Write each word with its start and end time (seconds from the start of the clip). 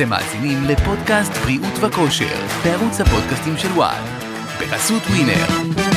אתם 0.00 0.08
מאזינים 0.08 0.64
לפודקאסט 0.64 1.32
בריאות 1.32 1.74
וכושר 1.80 2.46
בערוץ 2.64 3.00
הפודקאסטים 3.00 3.56
של 3.58 3.68
וואן 3.68 4.02
בחסות 4.60 5.02
ווינר. 5.02 5.89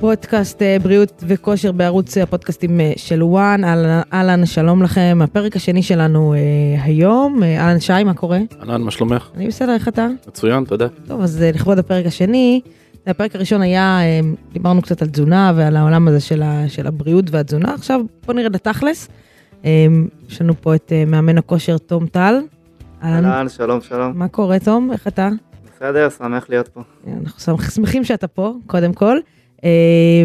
פודקאסט 0.00 0.62
אה, 0.62 0.76
בריאות 0.82 1.24
וכושר 1.26 1.72
בערוץ 1.72 2.18
הפודקאסטים 2.18 2.80
אה, 2.80 2.92
של 2.96 3.22
וואן. 3.22 3.60
אהלן, 4.12 4.46
שלום 4.46 4.82
לכם. 4.82 5.18
הפרק 5.24 5.56
השני 5.56 5.82
שלנו 5.82 6.34
אה, 6.34 6.38
היום. 6.82 7.42
אה, 7.42 7.60
אהלן 7.60 7.80
שי, 7.80 8.04
מה 8.04 8.14
קורה? 8.14 8.38
אהלן, 8.60 8.82
מה 8.82 8.90
שלומך? 8.90 9.28
אני 9.36 9.46
בסדר, 9.48 9.74
איך 9.74 9.88
אתה? 9.88 10.06
מצוין, 10.28 10.64
תודה. 10.64 10.86
טוב, 11.06 11.20
אז 11.20 11.42
אה, 11.42 11.50
לכבוד 11.54 11.78
הפרק 11.78 12.06
השני, 12.06 12.60
הפרק 13.06 13.34
הראשון 13.34 13.60
היה, 13.62 13.98
אה, 14.00 14.20
דיברנו 14.52 14.82
קצת 14.82 15.02
על 15.02 15.08
תזונה 15.08 15.52
ועל 15.56 15.76
העולם 15.76 16.08
הזה 16.08 16.20
של, 16.20 16.42
ה, 16.42 16.68
של 16.68 16.86
הבריאות 16.86 17.24
והתזונה. 17.30 17.74
עכשיו 17.74 18.00
בוא 18.26 18.34
נרד 18.34 18.54
לתכלס. 18.54 19.08
אה, 19.64 19.86
יש 20.28 20.42
לנו 20.42 20.54
פה 20.60 20.74
את 20.74 20.92
אה, 20.92 21.04
מאמן 21.06 21.38
הכושר 21.38 21.78
תום 21.78 22.06
טל. 22.06 22.34
אהלן, 23.02 23.24
אהלן, 23.24 23.48
שלום, 23.48 23.80
שלום. 23.80 24.12
מה 24.14 24.28
קורה 24.28 24.58
תום? 24.58 24.92
איך 24.92 25.06
אתה? 25.08 25.28
בסדר, 25.76 26.08
שמח 26.10 26.46
להיות 26.48 26.68
פה. 26.68 26.80
אנחנו 27.22 27.40
שמח- 27.40 27.70
שמחים 27.70 28.04
שאתה 28.04 28.28
פה, 28.28 28.52
קודם 28.66 28.92
כל. 28.92 29.18
אה, 29.64 30.24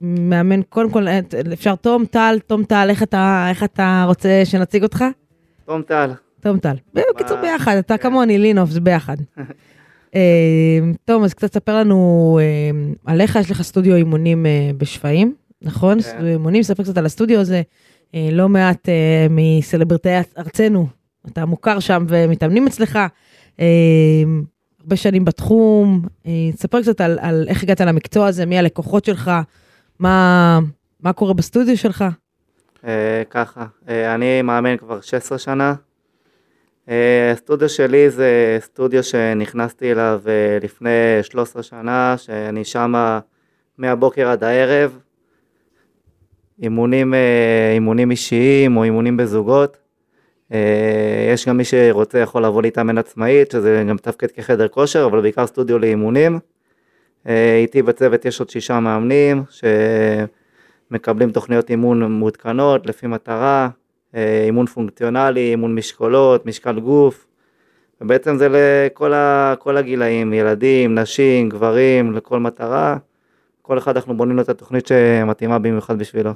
מאמן, 0.00 0.62
קודם 0.62 0.90
כל, 0.90 1.08
אה, 1.08 1.20
אפשר 1.52 1.74
תום 1.74 2.04
טל, 2.06 2.38
תום 2.46 2.64
טל, 2.64 2.86
איך 2.90 3.02
אתה, 3.02 3.46
איך 3.50 3.64
אתה 3.64 4.04
רוצה 4.06 4.42
שנציג 4.44 4.82
אותך? 4.82 5.04
תום 5.64 5.82
טל, 5.82 6.10
תום 6.40 6.58
טל. 6.58 6.76
בקיצור? 6.94 7.40
ביחד, 7.40 7.76
אתה 7.76 7.98
כן. 7.98 8.02
כמוני, 8.02 8.38
לינוף, 8.38 8.70
זה 8.70 8.80
ביחד. 8.80 9.16
אה, 10.14 10.78
תום, 11.04 11.24
אז 11.24 11.34
קצת 11.34 11.54
ספר 11.54 11.78
לנו 11.78 12.38
אה, 12.42 12.70
עליך, 13.12 13.36
יש 13.36 13.50
לך 13.50 13.62
סטודיו 13.62 13.94
אימונים 13.96 14.46
אה, 14.46 14.70
בשפיים, 14.78 15.34
נכון? 15.62 15.94
כן. 15.94 16.00
סטודיו 16.00 16.28
אימונים, 16.28 16.62
ספר 16.62 16.82
קצת 16.82 16.98
על 16.98 17.06
הסטודיו 17.06 17.40
הזה. 17.40 17.62
אה, 18.14 18.28
לא 18.32 18.48
מעט 18.48 18.88
מסלבריטאי 19.30 20.20
ארצנו, 20.38 20.86
אתה 21.28 21.46
מוכר 21.46 21.80
שם 21.80 22.04
ומתאמנים 22.08 22.66
אצלך. 22.66 22.98
אה, 24.84 24.86
הרבה 24.86 24.96
שנים 24.96 25.24
בתחום, 25.24 26.02
אה, 26.26 26.52
תספר 26.52 26.82
קצת 26.82 27.00
על, 27.00 27.18
על 27.20 27.44
איך 27.48 27.62
הגעת 27.62 27.80
למקצוע 27.80 28.26
הזה, 28.26 28.46
מי 28.46 28.58
הלקוחות 28.58 29.04
שלך, 29.04 29.30
מה, 29.98 30.58
מה 31.00 31.12
קורה 31.12 31.34
בסטודיו 31.34 31.76
שלך. 31.76 32.04
אה, 32.86 33.22
ככה, 33.30 33.66
אה, 33.88 34.14
אני 34.14 34.42
מאמן 34.42 34.76
כבר 34.76 35.00
16 35.00 35.38
שנה. 35.38 35.74
אה, 36.88 37.30
הסטודיו 37.32 37.68
שלי 37.68 38.10
זה 38.10 38.58
סטודיו 38.60 39.02
שנכנסתי 39.02 39.92
אליו 39.92 40.20
אה, 40.26 40.58
לפני 40.62 40.90
13 41.22 41.62
שנה, 41.62 42.14
שאני 42.18 42.64
שמה 42.64 43.20
מהבוקר 43.78 44.28
עד 44.28 44.44
הערב. 44.44 44.98
אימונים, 46.62 47.14
אה, 47.14 47.72
אימונים 47.74 48.10
אישיים 48.10 48.76
או 48.76 48.84
אימונים 48.84 49.16
בזוגות. 49.16 49.83
אה, 50.54 51.32
יש 51.32 51.48
גם 51.48 51.56
מי 51.56 51.64
שרוצה 51.64 52.18
יכול 52.18 52.44
לבוא 52.44 52.62
להתאמן 52.62 52.98
עצמאית, 52.98 53.50
שזה 53.50 53.84
גם 53.88 53.96
תפקד 53.96 54.30
כחדר 54.30 54.68
כושר, 54.68 55.04
אבל 55.04 55.20
בעיקר 55.20 55.46
סטודיו 55.46 55.78
לאימונים. 55.78 56.38
אה, 57.28 57.56
איתי 57.56 57.82
בצוות 57.82 58.24
יש 58.24 58.40
עוד 58.40 58.50
שישה 58.50 58.80
מאמנים 58.80 59.42
שמקבלים 60.90 61.30
תוכניות 61.30 61.70
אימון 61.70 62.18
מעודכנות 62.18 62.86
לפי 62.86 63.06
מטרה, 63.06 63.68
אה, 64.14 64.44
אימון 64.44 64.66
פונקציונלי, 64.66 65.50
אימון 65.50 65.74
משקולות, 65.74 66.46
משקל 66.46 66.80
גוף, 66.80 67.26
ובעצם 68.00 68.36
זה 68.36 68.48
לכל 68.50 69.12
ה, 69.12 69.54
כל 69.58 69.76
הגילאים, 69.76 70.32
ילדים, 70.32 70.98
נשים, 70.98 71.48
גברים, 71.48 72.12
לכל 72.12 72.40
מטרה. 72.40 72.96
כל 73.62 73.78
אחד 73.78 73.96
אנחנו 73.96 74.16
בונים 74.16 74.36
לו 74.36 74.42
את 74.42 74.48
התוכנית 74.48 74.86
שמתאימה 74.86 75.58
במיוחד 75.58 75.98
בשבילו. 75.98 76.30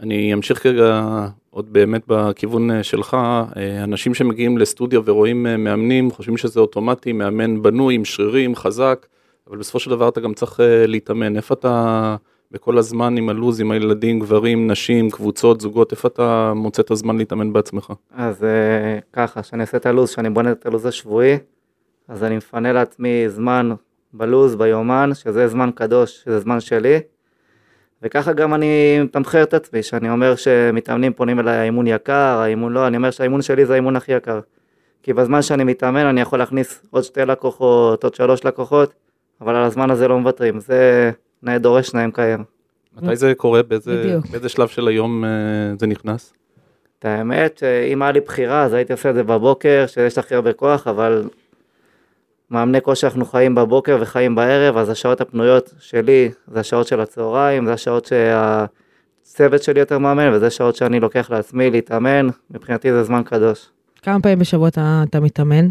אני 0.00 0.34
אמשיך 0.34 0.62
כרגע 0.62 1.02
עוד 1.50 1.72
באמת 1.72 2.02
בכיוון 2.06 2.70
אה, 2.70 2.82
שלך, 2.82 3.16
אה, 3.56 3.84
אנשים 3.84 4.14
שמגיעים 4.14 4.58
לסטודיו 4.58 5.02
ורואים 5.04 5.46
אה, 5.46 5.56
מאמנים, 5.56 6.10
חושבים 6.10 6.36
שזה 6.36 6.60
אוטומטי, 6.60 7.12
מאמן 7.12 7.62
בנוי 7.62 7.94
עם 7.94 8.04
שרירים, 8.04 8.56
חזק, 8.56 9.06
אבל 9.48 9.58
בסופו 9.58 9.80
של 9.80 9.90
דבר 9.90 10.08
אתה 10.08 10.20
גם 10.20 10.34
צריך 10.34 10.60
להתאמן. 10.86 11.36
איפה 11.36 11.54
אתה 11.54 12.16
בכל 12.50 12.78
הזמן 12.78 13.16
עם 13.16 13.28
הלו"ז, 13.28 13.60
עם 13.60 13.70
הילדים, 13.70 14.20
גברים, 14.20 14.70
נשים, 14.70 15.10
קבוצות, 15.10 15.60
זוגות, 15.60 15.92
איפה 15.92 16.08
אתה 16.08 16.52
מוצא 16.56 16.82
את 16.82 16.90
הזמן 16.90 17.18
להתאמן 17.18 17.52
בעצמך? 17.52 17.92
אז 18.14 18.44
ככה, 19.12 19.42
כשאני 19.42 19.62
עושה 19.62 19.76
את 19.76 19.86
הלו"ז, 19.86 20.12
כשאני 20.12 20.30
בונה 20.30 20.52
את 20.52 20.66
הלו"ז 20.66 20.86
השבועי, 20.86 21.38
אז 22.08 22.24
אני 22.24 22.36
מפנה 22.36 22.72
לעצמי 22.72 23.28
זמן 23.28 23.70
בלו"ז, 24.12 24.56
ביומן, 24.56 25.10
שזה 25.14 25.48
זמן 25.48 25.70
קדוש, 25.74 26.22
שזה 26.24 26.38
זמן 26.40 26.60
שלי, 26.60 26.98
וככה 28.02 28.32
גם 28.32 28.54
אני 28.54 29.00
מתמחר 29.02 29.42
את 29.42 29.54
עצמי, 29.54 29.82
שאני 29.82 30.10
אומר 30.10 30.34
שמתאמנים 30.36 31.12
פונים 31.12 31.40
אליי 31.40 31.56
האימון 31.56 31.86
יקר, 31.86 32.38
האימון 32.42 32.72
לא, 32.72 32.86
אני 32.86 32.96
אומר 32.96 33.10
שהאימון 33.10 33.42
שלי 33.42 33.66
זה 33.66 33.72
האימון 33.72 33.96
הכי 33.96 34.12
יקר. 34.12 34.40
כי 35.02 35.12
בזמן 35.12 35.42
שאני 35.42 35.64
מתאמן 35.64 36.06
אני 36.06 36.20
יכול 36.20 36.38
להכניס 36.38 36.82
עוד 36.90 37.04
שתי 37.04 37.24
לקוחות, 37.24 38.04
עוד 38.04 38.14
שלוש 38.14 38.44
לקוחות, 38.44 38.94
אבל 39.40 39.56
על 39.56 39.64
הזמן 39.64 39.90
הזה 39.90 40.08
לא 40.08 40.18
מוותרים, 40.18 40.60
זה 40.60 41.10
נאה 41.42 41.58
דורש 41.58 41.94
נאה 41.94 42.06
מקיים. 42.06 42.44
מתי 42.96 43.16
זה 43.16 43.34
קורה? 43.34 43.62
באיזה. 43.62 44.18
באיזה 44.30 44.48
שלב 44.48 44.68
של 44.68 44.88
היום 44.88 45.24
אה, 45.24 45.30
זה 45.78 45.86
נכנס? 45.86 46.32
את 46.98 47.04
האמת, 47.04 47.58
שאם 47.58 48.02
היה 48.02 48.12
לי 48.12 48.20
בחירה 48.20 48.62
אז 48.62 48.72
הייתי 48.72 48.92
עושה 48.92 49.10
את 49.10 49.14
זה 49.14 49.22
בבוקר, 49.22 49.84
שיש 49.86 50.18
הכי 50.18 50.34
הרבה 50.34 50.52
כוח, 50.52 50.86
אבל 50.86 51.24
מאמני 52.50 52.80
כושר 52.82 53.06
אנחנו 53.06 53.24
חיים 53.24 53.54
בבוקר 53.54 53.98
וחיים 54.00 54.34
בערב, 54.34 54.76
אז 54.76 54.88
השעות 54.90 55.20
הפנויות 55.20 55.74
שלי 55.80 56.30
זה 56.52 56.60
השעות 56.60 56.86
של 56.86 57.00
הצהריים, 57.00 57.66
זה 57.66 57.72
השעות 57.72 58.04
שהצוות 58.04 59.62
שלי 59.62 59.80
יותר 59.80 59.98
מאמן, 59.98 60.32
וזה 60.32 60.50
שעות 60.50 60.76
שאני 60.76 61.00
לוקח 61.00 61.30
לעצמי 61.30 61.70
להתאמן, 61.70 62.28
מבחינתי 62.50 62.92
זה 62.92 63.02
זמן 63.02 63.22
קדוש. 63.24 63.68
כמה 64.02 64.20
פעמים 64.20 64.38
בשבוע 64.38 64.68
אתה, 64.68 65.02
אתה 65.08 65.20
מתאמן? 65.20 65.68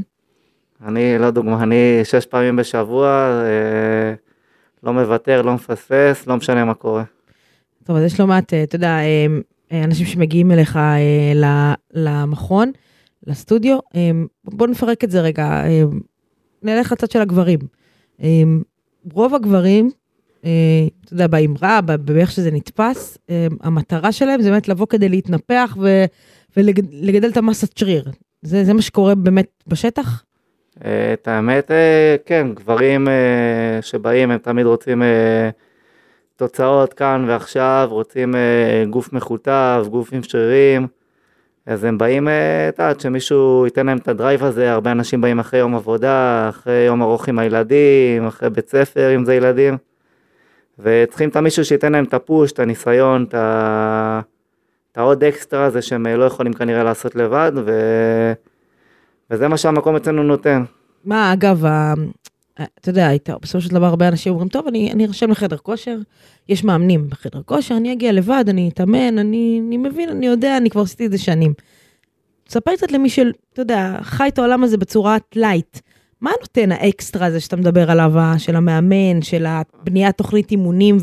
אני, 0.87 1.17
לא 1.17 1.31
דוגמה, 1.31 1.63
אני 1.63 1.99
שש 2.03 2.25
פעמים 2.25 2.55
בשבוע, 2.55 3.07
אה, 3.43 4.13
לא 4.83 4.93
מוותר, 4.93 5.41
לא 5.41 5.53
מפספס, 5.53 6.27
לא 6.27 6.37
משנה 6.37 6.65
מה 6.65 6.73
קורה. 6.73 7.03
טוב, 7.83 7.97
אז 7.97 8.03
יש 8.03 8.19
לא 8.19 8.27
מעט, 8.27 8.53
אה, 8.53 8.63
אתה 8.63 8.75
יודע, 8.75 8.99
אה, 8.99 9.25
אה, 9.71 9.83
אנשים 9.83 10.05
שמגיעים 10.05 10.51
אליך 10.51 10.79
למכון, 11.93 12.71
לסטודיו. 13.27 13.79
בוא 14.45 14.67
נפרק 14.67 15.03
את 15.03 15.11
זה 15.11 15.21
רגע, 15.21 15.63
נלך 16.63 16.91
לצד 16.91 17.11
של 17.11 17.21
הגברים. 17.21 17.59
אה, 18.23 18.43
רוב 19.13 19.35
הגברים, 19.35 19.89
אה, 20.45 20.49
אתה 21.05 21.13
יודע, 21.13 21.27
באמרה, 21.27 21.81
באיך 21.81 22.31
שזה 22.31 22.51
נתפס, 22.51 23.17
אה, 23.29 23.47
המטרה 23.61 24.11
שלהם 24.11 24.41
זה 24.41 24.49
באמת 24.49 24.67
לבוא 24.67 24.87
כדי 24.87 25.09
להתנפח 25.09 25.77
ו- 25.81 26.05
ולגדל 26.57 27.29
את 27.29 27.37
המסת 27.37 27.77
שריר. 27.77 28.03
זה, 28.41 28.63
זה 28.63 28.73
מה 28.73 28.81
שקורה 28.81 29.15
באמת 29.15 29.47
בשטח? 29.67 30.23
אה, 30.85 31.13
את 31.13 31.27
האמת, 31.27 31.71
אה, 31.71 32.15
כן, 32.25 32.47
גברים 32.53 33.07
שבאים, 33.81 34.31
הם 34.31 34.37
תמיד 34.37 34.65
רוצים 34.65 35.03
תוצאות 36.35 36.93
כאן 36.93 37.25
ועכשיו, 37.27 37.87
רוצים 37.91 38.35
גוף 38.89 39.13
מכותב, 39.13 39.85
גוף 39.89 40.13
עם 40.13 40.23
שרירים, 40.23 40.87
אז 41.69 41.83
הם 41.83 41.97
באים, 41.97 42.27
אה, 42.27 42.69
את 42.69 42.79
יודעת, 42.79 42.99
שמישהו 42.99 43.65
ייתן 43.65 43.85
להם 43.85 43.97
את 43.97 44.07
הדרייב 44.07 44.43
הזה, 44.43 44.71
הרבה 44.71 44.91
אנשים 44.91 45.21
באים 45.21 45.39
אחרי 45.39 45.59
יום 45.59 45.75
עבודה, 45.75 46.49
אחרי 46.49 46.83
יום 46.87 47.01
ארוך 47.01 47.27
עם 47.27 47.39
הילדים, 47.39 48.27
אחרי 48.27 48.49
בית 48.49 48.69
ספר 48.69 49.15
אם 49.15 49.25
זה 49.25 49.35
ילדים, 49.35 49.77
וצריכים 50.79 51.29
את 51.29 51.35
המישהו 51.35 51.65
שייתן 51.65 51.91
להם 51.91 52.03
את 52.03 52.13
הפוש, 52.13 52.51
את 52.51 52.59
הניסיון, 52.59 53.23
את 53.23 53.33
ה... 53.33 54.21
את 54.91 54.97
העוד 54.97 55.23
אקסטרה 55.23 55.65
הזה 55.65 55.81
שהם 55.81 56.07
אה, 56.07 56.17
לא 56.17 56.25
יכולים 56.25 56.53
כנראה 56.53 56.83
לעשות 56.83 57.15
לבד, 57.15 57.51
ו... 57.55 57.71
וזה 59.31 59.47
מה 59.47 59.57
שהמקום 59.57 59.95
אצלנו 59.95 60.23
נותן. 60.23 60.63
מה, 61.05 61.33
אגב, 61.33 61.65
אתה 62.63 62.89
יודע, 62.89 63.07
היית, 63.07 63.29
בסופו 63.41 63.61
של 63.61 63.69
דבר 63.69 63.85
הרבה 63.85 64.07
אנשים 64.07 64.33
אומרים, 64.33 64.49
טוב, 64.49 64.67
אני, 64.67 65.05
ארשם 65.05 65.31
לחדר 65.31 65.57
כושר, 65.57 65.97
יש 66.49 66.63
מאמנים 66.63 67.09
בחדר 67.09 67.41
כושר, 67.45 67.77
אני 67.77 67.93
אגיע 67.93 68.11
לבד, 68.11 68.45
אני 68.47 68.69
אתאמן, 68.73 69.17
אני, 69.17 69.61
אני 69.67 69.77
מבין, 69.77 70.09
אני 70.09 70.25
יודע, 70.25 70.57
אני 70.57 70.69
כבר 70.69 70.81
עשיתי 70.81 71.05
את 71.05 71.11
זה 71.11 71.17
שנים. 71.17 71.53
תספר 72.43 72.75
קצת 72.75 72.91
למי 72.91 73.09
של, 73.09 73.31
אתה 73.53 73.61
יודע, 73.61 73.97
חי 74.01 74.27
את 74.27 74.37
העולם 74.37 74.63
הזה 74.63 74.77
בצורת 74.77 75.23
light. 75.35 75.79
מה 76.21 76.31
נותן 76.41 76.71
האקסטרה 76.71 77.25
הזה 77.25 77.39
שאתה 77.39 77.55
מדבר 77.55 77.91
עליו, 77.91 78.13
של 78.37 78.55
המאמן, 78.55 79.21
של 79.21 79.45
הבניית 79.45 80.17
תוכנית 80.17 80.51
אימונים 80.51 80.97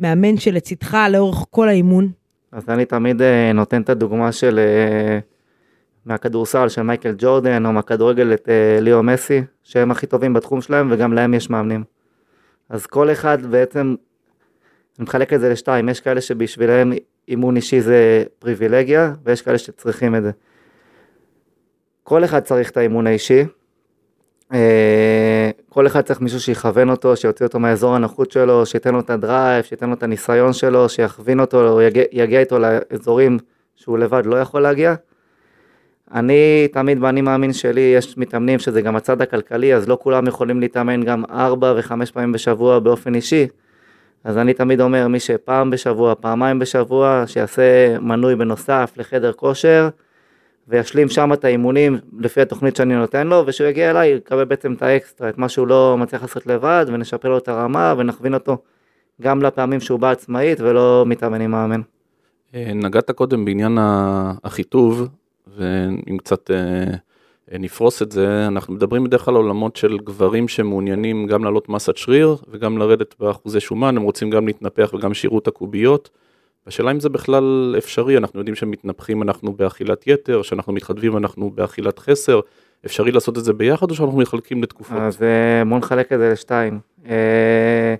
ומאמן 0.00 0.36
שלצידך 0.36 0.98
לאורך 1.10 1.44
כל 1.50 1.68
האימון? 1.68 2.10
אז 2.52 2.62
אני 2.68 2.84
תמיד 2.84 3.22
אה, 3.22 3.52
נותן 3.52 3.82
את 3.82 3.90
הדוגמה 3.90 4.32
של 4.32 4.58
אה, 4.58 5.18
מהכדורסל 6.06 6.68
של 6.68 6.82
מייקל 6.82 7.14
ג'ורדן, 7.18 7.66
או 7.66 7.72
מהכדורגל 7.72 8.32
את 8.32 8.48
אה, 8.48 8.80
ליאו 8.80 9.02
מסי, 9.02 9.42
שהם 9.62 9.90
הכי 9.90 10.06
טובים 10.06 10.32
בתחום 10.32 10.60
שלהם, 10.60 10.88
וגם 10.92 11.12
להם 11.12 11.34
יש 11.34 11.50
מאמנים. 11.50 11.84
אז 12.68 12.86
כל 12.86 13.12
אחד 13.12 13.46
בעצם, 13.46 13.94
אני 14.98 15.04
מחלק 15.04 15.32
את 15.32 15.40
זה 15.40 15.48
לשתיים, 15.48 15.88
יש 15.88 16.00
כאלה 16.00 16.20
שבשבילם 16.20 16.92
אימון 17.28 17.56
אישי 17.56 17.80
זה 17.80 18.24
פריבילגיה, 18.38 19.12
ויש 19.24 19.42
כאלה 19.42 19.58
שצריכים 19.58 20.14
את 20.14 20.22
זה. 20.22 20.30
כל 22.02 22.24
אחד 22.24 22.40
צריך 22.40 22.70
את 22.70 22.76
האימון 22.76 23.06
האישי, 23.06 23.44
אה, 24.52 25.50
כל 25.68 25.86
אחד 25.86 26.00
צריך 26.00 26.20
מישהו 26.20 26.40
שיכוון 26.40 26.90
אותו, 26.90 27.16
שיוציא 27.16 27.46
אותו 27.46 27.58
מהאזור 27.58 27.94
הנוחות 27.94 28.30
שלו, 28.30 28.66
שייתן 28.66 28.94
לו 28.94 29.00
את 29.00 29.10
הדרייב, 29.10 29.64
שייתן 29.64 29.88
לו 29.88 29.94
את 29.94 30.02
הניסיון 30.02 30.52
שלו, 30.52 30.88
שיכווין 30.88 31.40
אותו, 31.40 31.80
יגיע, 31.80 32.04
יגיע 32.12 32.40
איתו 32.40 32.58
לאזורים 32.58 33.38
שהוא 33.76 33.98
לבד 33.98 34.26
לא 34.26 34.36
יכול 34.36 34.62
להגיע. 34.62 34.94
אני 36.14 36.68
תמיד 36.72 37.00
באני 37.00 37.20
מאמין 37.20 37.52
שלי, 37.52 37.80
יש 37.80 38.18
מתאמנים 38.18 38.58
שזה 38.58 38.82
גם 38.82 38.96
הצד 38.96 39.22
הכלכלי, 39.22 39.74
אז 39.74 39.88
לא 39.88 39.98
כולם 40.00 40.26
יכולים 40.26 40.60
להתאמן 40.60 41.02
גם 41.02 41.24
ארבע 41.30 41.74
וחמש 41.76 42.10
פעמים 42.10 42.32
בשבוע 42.32 42.78
באופן 42.78 43.14
אישי. 43.14 43.46
אז 44.24 44.38
אני 44.38 44.54
תמיד 44.54 44.80
אומר, 44.80 45.08
מי 45.08 45.20
שפעם 45.20 45.70
בשבוע, 45.70 46.14
פעמיים 46.14 46.58
בשבוע, 46.58 47.24
שיעשה 47.26 47.98
מנוי 47.98 48.36
בנוסף 48.36 48.92
לחדר 48.96 49.32
כושר, 49.32 49.88
וישלים 50.68 51.08
שם 51.08 51.32
את 51.32 51.44
האימונים 51.44 51.98
לפי 52.18 52.40
התוכנית 52.40 52.76
שאני 52.76 52.94
נותן 52.94 53.26
לו, 53.26 53.44
וכשהוא 53.46 53.68
יגיע 53.68 53.90
אליי, 53.90 54.08
יקבל 54.08 54.44
בעצם 54.44 54.72
את 54.72 54.82
האקסטרה, 54.82 55.28
את 55.28 55.38
מה 55.38 55.48
שהוא 55.48 55.66
לא 55.66 55.96
מצליח 55.98 56.22
לעשות 56.22 56.46
לבד, 56.46 56.86
ונשפר 56.88 57.28
לו 57.28 57.38
את 57.38 57.48
הרמה, 57.48 57.94
ונכווין 57.98 58.34
אותו 58.34 58.58
גם 59.22 59.42
לפעמים 59.42 59.80
שהוא 59.80 60.00
בא 60.00 60.10
עצמאית 60.10 60.60
ולא 60.60 61.04
מתאמן 61.06 61.40
עם 61.40 61.50
מאמן. 61.50 61.80
אה, 62.54 62.72
נגעת 62.74 63.10
קודם 63.10 63.44
בעניין 63.44 63.78
החיטוב, 64.44 65.08
ואם 65.56 66.18
קצת 66.18 66.50
אה, 66.50 67.58
נפרוס 67.58 68.02
את 68.02 68.12
זה, 68.12 68.46
אנחנו 68.46 68.74
מדברים 68.74 69.04
בדרך 69.04 69.24
כלל 69.24 69.36
על 69.36 69.42
עולמות 69.42 69.76
של 69.76 69.98
גברים 69.98 70.48
שמעוניינים 70.48 71.26
גם 71.26 71.44
לעלות 71.44 71.68
מסת 71.68 71.96
שריר 71.96 72.36
וגם 72.48 72.78
לרדת 72.78 73.14
באחוזי 73.20 73.60
שומן, 73.60 73.96
הם 73.96 74.02
רוצים 74.02 74.30
גם 74.30 74.46
להתנפח 74.46 74.90
וגם 74.94 75.14
שיראו 75.14 75.38
את 75.38 75.48
הקוביות. 75.48 76.10
השאלה 76.66 76.90
אם 76.90 77.00
זה 77.00 77.08
בכלל 77.08 77.74
אפשרי, 77.78 78.16
אנחנו 78.16 78.40
יודעים 78.40 78.54
שמתנפחים 78.54 79.22
אנחנו 79.22 79.52
באכילת 79.52 80.06
יתר, 80.06 80.42
שאנחנו 80.42 80.72
מתחדבים 80.72 81.16
אנחנו 81.16 81.50
באכילת 81.50 81.98
חסר, 81.98 82.40
אפשרי 82.86 83.12
לעשות 83.12 83.38
את 83.38 83.44
זה 83.44 83.52
ביחד 83.52 83.90
או 83.90 83.94
שאנחנו 83.94 84.18
מחלקים 84.18 84.62
לתקופות? 84.62 84.98
אז 85.00 85.22
אה, 85.22 85.64
בואו 85.64 85.78
נחלק 85.78 86.12
את 86.12 86.18
זה 86.18 86.32
לשתיים. 86.32 86.78
אה, 87.06 87.94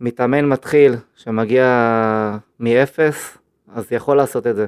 מתאמן 0.00 0.44
מתחיל 0.44 0.94
שמגיע 1.16 2.38
מאפס, 2.60 3.38
אז 3.74 3.92
יכול 3.92 4.16
לעשות 4.16 4.46
את 4.46 4.56
זה. 4.56 4.66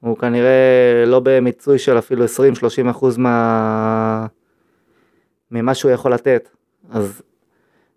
הוא 0.00 0.16
כנראה 0.18 1.04
לא 1.06 1.20
במיצוי 1.24 1.78
של 1.78 1.98
אפילו 1.98 2.24
20-30 2.24 2.90
אחוז 2.90 3.16
מה... 3.16 4.26
ממה 5.50 5.74
שהוא 5.74 5.90
יכול 5.90 6.14
לתת. 6.14 6.48
אז 6.90 7.22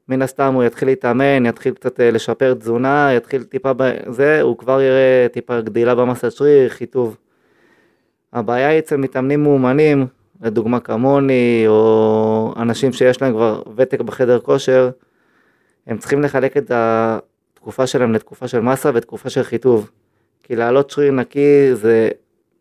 מן 0.10 0.22
הסתם 0.22 0.54
הוא 0.54 0.64
יתחיל 0.64 0.88
להתאמן, 0.88 1.46
יתחיל 1.46 1.74
קצת 1.74 2.00
אה, 2.00 2.12
לשפר 2.12 2.54
תזונה, 2.54 3.14
יתחיל 3.14 3.44
טיפה 3.44 3.72
בזה, 3.78 4.42
הוא 4.42 4.58
כבר 4.58 4.82
יראה 4.82 5.28
טיפה 5.32 5.62
גדילה 5.62 5.96
במסת 5.96 6.32
שריר, 6.32 6.70
חיטוב. 6.70 7.18
הבעיה 8.34 8.68
היא 8.68 8.80
אצל 8.80 8.98
מתאמנים 8.98 9.44
מאומנים, 9.44 10.08
לדוגמה 10.42 10.80
כמוני, 10.80 11.64
או 11.68 12.54
אנשים 12.58 12.94
שיש 12.94 13.22
להם 13.22 13.34
כבר 13.34 13.62
ותק 13.76 14.02
בחדר 14.02 14.40
כושר, 14.40 14.90
הם 15.88 15.98
צריכים 15.98 16.22
לחלק 16.22 16.58
את 16.58 16.72
התקופה 16.74 17.88
שלהם 17.88 18.14
לתקופה 18.14 18.48
של 18.48 18.60
מסה 18.60 18.92
ותקופה 18.94 19.30
של 19.30 19.44
חיטוב. 19.44 19.92
כי 20.44 20.56
לעלות 20.56 20.90
שריר 20.90 21.12
נקי 21.12 21.70
זה 21.74 22.10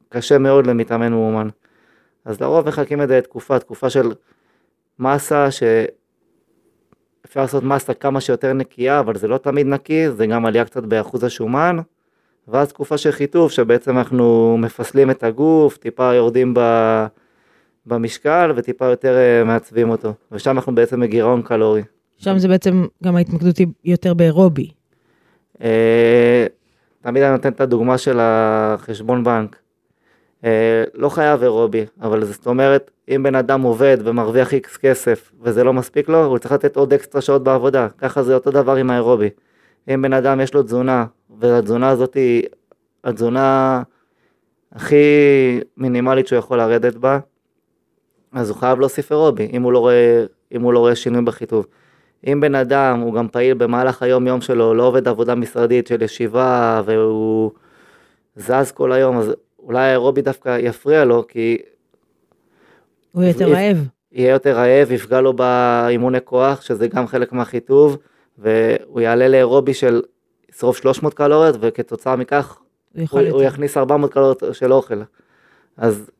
קשה 0.08 0.38
מאוד 0.38 0.66
למתאמן 0.66 1.12
מאומן. 1.12 1.48
אז 2.24 2.40
לרוב 2.40 2.68
מחלקים 2.68 3.02
את 3.02 3.08
זה 3.08 3.18
לתקופה, 3.18 3.58
תקופה 3.58 3.90
של 3.90 4.12
מסה 4.98 5.48
שאפשר 5.50 5.80
לעשות 7.40 7.64
מסה 7.64 7.94
כמה 7.94 8.20
שיותר 8.20 8.52
נקייה, 8.52 9.00
אבל 9.00 9.16
זה 9.16 9.28
לא 9.28 9.38
תמיד 9.38 9.66
נקי, 9.66 10.10
זה 10.10 10.26
גם 10.26 10.46
עלייה 10.46 10.64
קצת 10.64 10.82
באחוז 10.82 11.24
השומן, 11.24 11.76
ואז 12.48 12.68
תקופה 12.68 12.98
של 12.98 13.10
חיטוב, 13.10 13.50
שבעצם 13.50 13.98
אנחנו 13.98 14.56
מפסלים 14.58 15.10
את 15.10 15.22
הגוף, 15.22 15.76
טיפה 15.76 16.14
יורדים 16.14 16.54
ב... 16.54 16.60
במשקל 17.86 18.52
וטיפה 18.56 18.84
יותר 18.84 19.16
אה, 19.16 19.44
מעצבים 19.44 19.90
אותו, 19.90 20.12
ושם 20.32 20.50
אנחנו 20.50 20.74
בעצם 20.74 21.00
בגירעון 21.00 21.42
קלורי. 21.42 21.82
שם 22.18 22.38
זה 22.38 22.48
בעצם 22.48 22.86
גם 23.04 23.16
ההתמקדות 23.16 23.56
היא 23.56 23.66
יותר 23.84 24.14
באירובי. 24.14 24.70
תמיד 27.02 27.22
אני 27.22 27.32
נותן 27.32 27.48
את 27.48 27.60
הדוגמה 27.60 27.98
של 27.98 28.18
החשבון 28.20 29.24
בנק. 29.24 29.56
אה, 30.44 30.84
לא 30.94 31.08
חייב 31.08 31.42
אירובי, 31.42 31.84
אבל 32.02 32.24
זאת 32.24 32.46
אומרת, 32.46 32.90
אם 33.08 33.22
בן 33.22 33.34
אדם 33.34 33.62
עובד 33.62 33.98
ומרוויח 34.04 34.52
איקס 34.52 34.76
כסף 34.76 35.32
וזה 35.42 35.64
לא 35.64 35.72
מספיק 35.72 36.08
לו, 36.08 36.24
הוא 36.24 36.38
צריך 36.38 36.52
לתת 36.52 36.76
עוד 36.76 36.92
אקסטרה 36.92 37.20
שעות 37.20 37.42
בעבודה. 37.42 37.88
ככה 37.98 38.22
זה 38.22 38.34
אותו 38.34 38.50
דבר 38.50 38.76
עם 38.76 38.90
האירובי. 38.90 39.30
אם 39.88 40.02
בן 40.02 40.12
אדם 40.12 40.40
יש 40.40 40.54
לו 40.54 40.62
תזונה, 40.62 41.06
והתזונה 41.38 41.88
הזאת 41.88 42.14
היא 42.14 42.42
התזונה 43.04 43.82
הכי 44.72 45.04
מינימלית 45.76 46.26
שהוא 46.26 46.38
יכול 46.38 46.58
לרדת 46.58 46.94
בה, 46.94 47.18
אז 48.32 48.50
הוא 48.50 48.58
חייב 48.58 48.80
להוסיף 48.80 49.12
אירובי, 49.12 49.48
אם 49.52 49.62
הוא 49.62 49.72
לא 49.72 49.78
רואה, 49.78 50.24
הוא 50.60 50.72
לא 50.72 50.78
רואה 50.78 50.94
שינוי 50.94 51.22
בחיטוב. 51.22 51.66
אם 52.26 52.40
בן 52.40 52.54
אדם 52.54 53.00
הוא 53.00 53.14
גם 53.14 53.28
פעיל 53.28 53.54
במהלך 53.54 54.02
היום 54.02 54.26
יום 54.26 54.40
שלו, 54.40 54.74
לא 54.74 54.82
עובד 54.82 55.08
עבודה 55.08 55.34
משרדית 55.34 55.86
של 55.86 56.02
ישיבה 56.02 56.82
והוא 56.84 57.50
זז 58.36 58.72
כל 58.72 58.92
היום, 58.92 59.18
אז 59.18 59.32
אולי 59.58 59.80
האירובי 59.80 60.22
דווקא 60.22 60.58
יפריע 60.60 61.04
לו, 61.04 61.24
כי... 61.28 61.58
הוא 63.12 63.22
יותר 63.22 63.48
יפ... 63.48 63.54
רעב. 63.54 63.88
יהיה 64.12 64.32
יותר 64.32 64.56
רעב, 64.56 64.92
יפגע 64.92 65.20
לו 65.20 65.32
באימוני 65.32 66.18
כוח, 66.24 66.62
שזה 66.62 66.88
גם 66.88 67.06
חלק 67.06 67.32
מהחיטוב, 67.32 67.96
והוא 68.38 69.00
יעלה 69.00 69.28
לאירובי 69.28 69.74
של 69.74 70.02
ישרוף 70.54 70.76
300 70.76 71.14
קלוריות, 71.14 71.56
וכתוצאה 71.60 72.16
מכך 72.16 72.58
הוא, 72.94 73.06
הוא, 73.10 73.20
הוא 73.20 73.42
יכניס 73.42 73.76
400 73.76 74.12
קלוריות 74.12 74.42
של 74.52 74.72
אוכל. 74.72 75.02
אז 75.76 76.10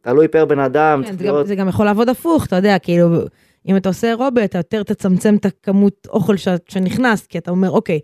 תלוי 0.00 0.28
פר 0.28 0.44
בן 0.44 0.58
אדם. 0.58 1.02
כן, 1.06 1.18
זה, 1.18 1.24
גם, 1.24 1.34
זה 1.44 1.54
גם 1.54 1.68
יכול 1.68 1.86
לעבוד 1.86 2.08
הפוך, 2.08 2.46
אתה 2.46 2.56
יודע, 2.56 2.78
כאילו... 2.78 3.08
אם 3.66 3.76
אתה 3.76 3.88
עושה 3.88 4.08
אירובי, 4.08 4.44
אתה 4.44 4.58
יותר 4.58 4.82
תצמצם 4.82 5.36
את 5.36 5.44
הכמות 5.44 6.06
אוכל 6.10 6.36
ש... 6.36 6.48
שנכנס, 6.68 7.26
כי 7.26 7.38
אתה 7.38 7.50
אומר, 7.50 7.70
אוקיי, 7.70 8.00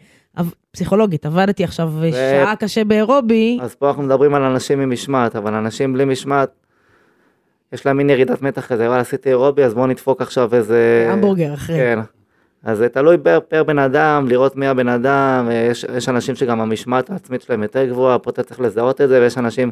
פסיכולוגית, 0.71 1.27
עבדתי 1.27 1.65
עכשיו 1.65 1.91
ו... 1.93 2.13
שעה 2.13 2.57
קשה 2.57 2.85
באירובי. 2.85 3.59
אז 3.63 3.75
פה 3.75 3.89
אנחנו 3.89 4.03
מדברים 4.03 4.35
על 4.35 4.43
אנשים 4.43 4.81
עם 4.81 4.91
משמעת, 4.91 5.37
אבל 5.37 5.55
אנשים 5.55 5.93
בלי 5.93 6.05
משמעת, 6.05 6.51
יש 7.73 7.87
להם 7.87 7.97
מין 7.97 8.11
ירידת 8.11 8.43
מתח 8.43 8.67
כזה, 8.67 8.87
וואלה, 8.87 9.01
עשיתי 9.01 9.29
אירובי, 9.29 9.65
אז 9.65 9.75
בואו 9.75 9.87
נדפוק 9.87 10.23
עכשיו 10.23 10.55
איזה... 10.55 11.09
המבורגר 11.13 11.55
אחרי. 11.55 11.77
כן. 11.77 11.99
אז 12.65 12.79
זה 12.79 12.89
תלוי 12.89 13.19
פר, 13.19 13.39
פר 13.49 13.65
בן 13.65 13.79
אדם, 13.79 14.29
לראות 14.29 14.57
מי 14.57 14.67
הבן 14.67 14.89
אדם, 14.89 15.49
יש, 15.71 15.87
יש 15.97 16.09
אנשים 16.09 16.35
שגם 16.35 16.61
המשמעת 16.61 17.11
העצמית 17.11 17.43
שלהם 17.43 17.63
יותר 17.63 17.85
גבוהה, 17.85 18.19
פה 18.19 18.31
אתה 18.31 18.43
צריך 18.43 18.61
לזהות 18.61 19.01
את 19.01 19.09
זה, 19.09 19.21
ויש 19.21 19.39
אנשים 19.39 19.71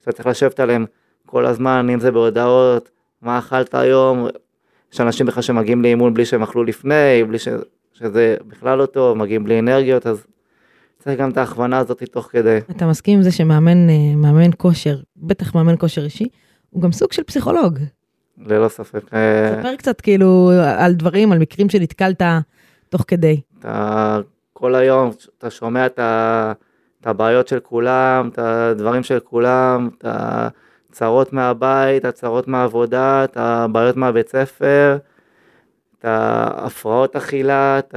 שאתה 0.00 0.12
צריך 0.12 0.26
לשבת 0.26 0.60
עליהם 0.60 0.86
כל 1.26 1.46
הזמן, 1.46 1.90
אם 1.90 2.00
זה 2.00 2.10
בהודעות, 2.10 2.90
מה 3.22 3.38
אכלת 3.38 3.74
היום, 3.74 4.28
יש 4.94 5.00
אנשים 5.00 5.26
בכלל 5.26 5.42
שמגיעים 5.42 5.82
לאימון 5.82 6.14
בלי 6.14 6.24
שהם 6.24 6.42
אכלו 6.42 6.64
לפני, 6.64 7.24
בלי 7.28 7.38
ש... 7.38 7.48
שזה 7.92 8.36
בכלל 8.48 8.78
לא 8.78 8.86
טוב, 8.86 9.18
מגיעים 9.18 9.44
בלי 9.44 9.58
אנרגיות, 9.58 10.06
אז 10.06 10.26
צריך 10.98 11.20
גם 11.20 11.30
את 11.30 11.36
ההכוונה 11.36 11.78
הזאת 11.78 12.02
תוך 12.02 12.28
כדי. 12.30 12.58
אתה 12.70 12.86
מסכים 12.86 13.16
עם 13.16 13.22
זה 13.22 13.30
שמאמן 13.30 13.90
אה, 13.90 14.16
מאמן 14.16 14.50
כושר, 14.56 14.96
בטח 15.16 15.54
מאמן 15.54 15.74
כושר 15.78 16.04
אישי, 16.04 16.28
הוא 16.70 16.82
גם 16.82 16.92
סוג 16.92 17.12
של 17.12 17.22
פסיכולוג. 17.22 17.78
ללא 18.38 18.68
ספק. 18.68 19.14
אה, 19.14 19.56
ספר 19.60 19.76
קצת 19.76 20.00
כאילו 20.00 20.50
על 20.78 20.92
דברים, 20.92 21.32
על 21.32 21.38
מקרים 21.38 21.68
שנתקלת 21.68 22.22
תוך 22.88 23.04
כדי. 23.08 23.40
אתה 23.58 24.20
כל 24.52 24.74
היום, 24.74 25.10
אתה 25.38 25.50
שומע 25.50 25.86
את, 25.86 25.98
ה, 25.98 26.52
את 27.00 27.06
הבעיות 27.06 27.48
של 27.48 27.60
כולם, 27.60 28.28
את 28.32 28.38
הדברים 28.38 29.02
של 29.02 29.18
כולם, 29.20 29.88
אתה... 29.98 30.48
צרות 30.94 31.32
מהבית, 31.32 32.04
הצרות 32.04 32.48
מהעבודה, 32.48 33.24
את 33.24 33.36
הבעיות 33.36 33.96
מהבית 33.96 34.28
ספר, 34.28 34.96
את 35.98 36.04
ההפרעות 36.04 37.16
אכילה, 37.16 37.78
את 37.78 37.94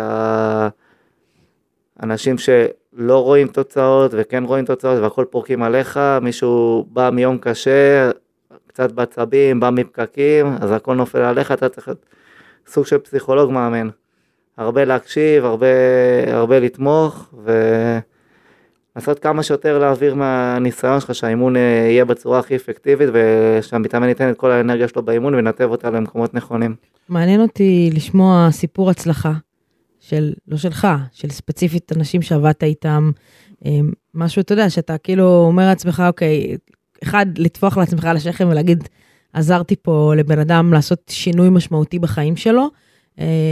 האנשים 2.00 2.36
שלא 2.38 3.24
רואים 3.24 3.48
תוצאות 3.48 4.12
וכן 4.14 4.44
רואים 4.44 4.66
תוצאות 4.66 5.00
והכל 5.00 5.26
פורקים 5.30 5.64
עליך, 5.64 6.00
מישהו 6.22 6.86
בא 6.90 7.10
מיום 7.10 7.38
קשה, 7.38 8.12
קצת 8.68 8.92
בעצבים, 8.92 9.60
בא 9.60 9.70
מפקקים, 9.70 10.56
אז 10.62 10.72
הכל 10.72 10.96
נופל 10.96 11.22
עליך, 11.22 11.52
אתה 11.52 11.70
צריך 11.70 11.88
להיות 11.88 12.06
סוג 12.68 12.86
של 12.86 12.98
פסיכולוג 12.98 13.52
מאמן. 13.52 13.90
הרבה 14.58 14.86
להקשיב, 14.86 15.46
הרבה, 15.46 15.68
הרבה 16.28 16.60
לתמוך, 16.60 17.30
ו... 17.44 17.52
לעשות 18.98 19.20
כמה 19.20 19.44
שיותר 19.44 19.80
להעביר 19.80 20.16
מהניסיון 20.16 21.00
שלך 21.00 21.16
שהאימון 21.16 21.56
אה, 21.56 21.62
יהיה 21.62 22.06
בצורה 22.06 22.40
הכי 22.40 22.56
אפקטיבית 22.56 23.10
ושהמתאמן 23.14 24.10
ייתן 24.10 24.30
את 24.30 24.38
כל 24.38 24.52
האנרגיה 24.52 24.88
שלו 24.88 25.04
באימון 25.04 25.36
וינתב 25.36 25.68
אותה 25.70 25.90
למקומות 25.90 26.34
נכונים. 26.34 26.76
מעניין 27.10 27.42
אותי 27.42 27.90
לשמוע 27.94 28.48
סיפור 28.52 28.90
הצלחה 28.90 29.34
של, 30.00 30.34
לא 30.48 30.58
שלך, 30.58 30.88
של 31.12 31.30
ספציפית 31.30 31.92
אנשים 31.96 32.22
שעבדת 32.22 32.64
איתם, 32.64 33.12
אה, 33.66 33.72
משהו, 34.14 34.42
אתה 34.42 34.54
יודע, 34.54 34.70
שאתה 34.70 34.98
כאילו 34.98 35.44
אומר 35.48 35.66
לעצמך, 35.68 36.04
אוקיי, 36.08 36.58
אחד, 37.04 37.26
לטפוח 37.38 37.78
לעצמך 37.78 38.06
על 38.06 38.18
השכם 38.18 38.48
ולהגיד, 38.52 38.84
עזרתי 39.34 39.76
פה 39.82 40.14
לבן 40.18 40.40
אדם 40.40 40.74
לעשות 40.74 41.04
שינוי 41.10 41.50
משמעותי 41.50 42.00
בחיים 42.00 42.36
שלו, 42.36 42.70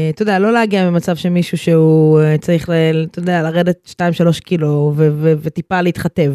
אתה 0.09 0.21
יודע, 0.21 0.39
לא 0.39 0.51
להגיע 0.51 0.89
ממצב 0.89 1.15
שמישהו 1.15 1.57
שהוא 1.57 2.19
אה, 2.19 2.37
צריך, 2.37 2.69
אתה 3.11 3.19
יודע, 3.19 3.41
לרדת 3.41 3.95
2-3 4.01 4.39
קילו 4.39 4.93
וטיפה 5.41 5.81
להתחתב. 5.81 6.33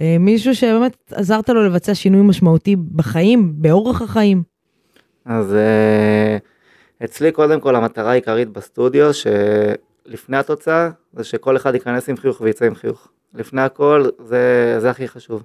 אה, 0.00 0.16
מישהו 0.20 0.54
שבאמת 0.54 0.96
עזרת 1.10 1.48
לו 1.48 1.64
לבצע 1.64 1.94
שינוי 1.94 2.22
משמעותי 2.22 2.76
בחיים, 2.76 3.52
באורח 3.54 4.02
החיים. 4.02 4.42
אז 5.24 5.54
אה, 5.54 6.36
אצלי 7.04 7.32
קודם 7.32 7.60
כל 7.60 7.76
המטרה 7.76 8.10
העיקרית 8.10 8.48
בסטודיו, 8.48 9.10
שלפני 9.14 10.36
התוצאה, 10.36 10.90
זה 11.12 11.24
שכל 11.24 11.56
אחד 11.56 11.74
ייכנס 11.74 12.08
עם 12.08 12.16
חיוך 12.16 12.40
ויצא 12.40 12.64
עם 12.64 12.74
חיוך. 12.74 13.08
לפני 13.34 13.62
הכל, 13.62 14.08
זה, 14.24 14.76
זה 14.78 14.90
הכי 14.90 15.08
חשוב. 15.08 15.42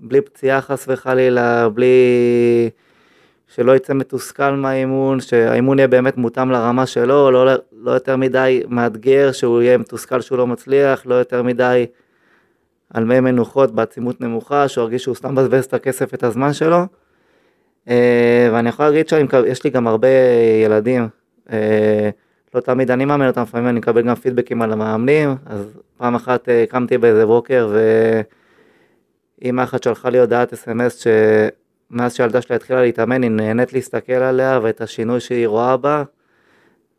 בלי 0.00 0.20
פציעה 0.20 0.60
חס 0.60 0.84
וחלילה, 0.88 1.68
בלי... 1.68 1.86
שלא 3.48 3.76
יצא 3.76 3.94
מתוסכל 3.94 4.50
מהאימון, 4.50 5.20
שהאימון 5.20 5.78
יהיה 5.78 5.88
באמת 5.88 6.16
מותאם 6.16 6.50
לרמה 6.50 6.86
שלו, 6.86 7.30
לא, 7.30 7.54
לא 7.72 7.90
יותר 7.90 8.16
מדי 8.16 8.62
מאתגר, 8.68 9.32
שהוא 9.32 9.62
יהיה 9.62 9.78
מתוסכל 9.78 10.20
שהוא 10.20 10.38
לא 10.38 10.46
מצליח, 10.46 11.06
לא 11.06 11.14
יותר 11.14 11.42
מדי 11.42 11.86
על 12.94 13.04
מי 13.04 13.20
מנוחות 13.20 13.74
בעצימות 13.74 14.20
נמוכה, 14.20 14.68
שהוא 14.68 14.82
ירגיש 14.82 15.02
שהוא 15.02 15.14
סתם 15.14 15.32
מבזבז 15.32 15.64
את 15.64 15.74
הכסף 15.74 16.08
ואת 16.12 16.24
הזמן 16.24 16.52
שלו. 16.52 16.86
אה, 17.88 18.48
ואני 18.52 18.68
יכול 18.68 18.84
להגיד 18.86 19.08
שיש 19.08 19.64
לי 19.64 19.70
גם 19.70 19.86
הרבה 19.86 20.08
ילדים, 20.64 21.08
אה, 21.52 22.10
לא 22.54 22.60
תמיד 22.60 22.90
אני 22.90 23.04
מאמן 23.04 23.26
אותם, 23.26 23.42
לפעמים 23.42 23.68
אני 23.68 23.78
מקבל 23.78 24.02
גם 24.02 24.14
פידבקים 24.14 24.62
על 24.62 24.72
המאמנים, 24.72 25.36
אז 25.46 25.78
פעם 25.96 26.14
אחת 26.14 26.48
אה, 26.48 26.64
קמתי 26.68 26.98
באיזה 26.98 27.26
בוקר 27.26 27.72
ואימא 29.40 29.62
אחת 29.62 29.82
שלחה 29.82 30.10
לי 30.10 30.18
הודעת 30.18 30.52
אס.אם.אס 30.52 31.06
שמאז 31.94 32.14
שהילדה 32.14 32.40
שלה 32.40 32.56
התחילה 32.56 32.82
להתאמן 32.82 33.22
היא 33.22 33.30
נהנית 33.30 33.72
להסתכל 33.72 34.12
עליה 34.12 34.60
ואת 34.62 34.80
השינוי 34.80 35.20
שהיא 35.20 35.46
רואה 35.46 35.76
בה, 35.76 36.02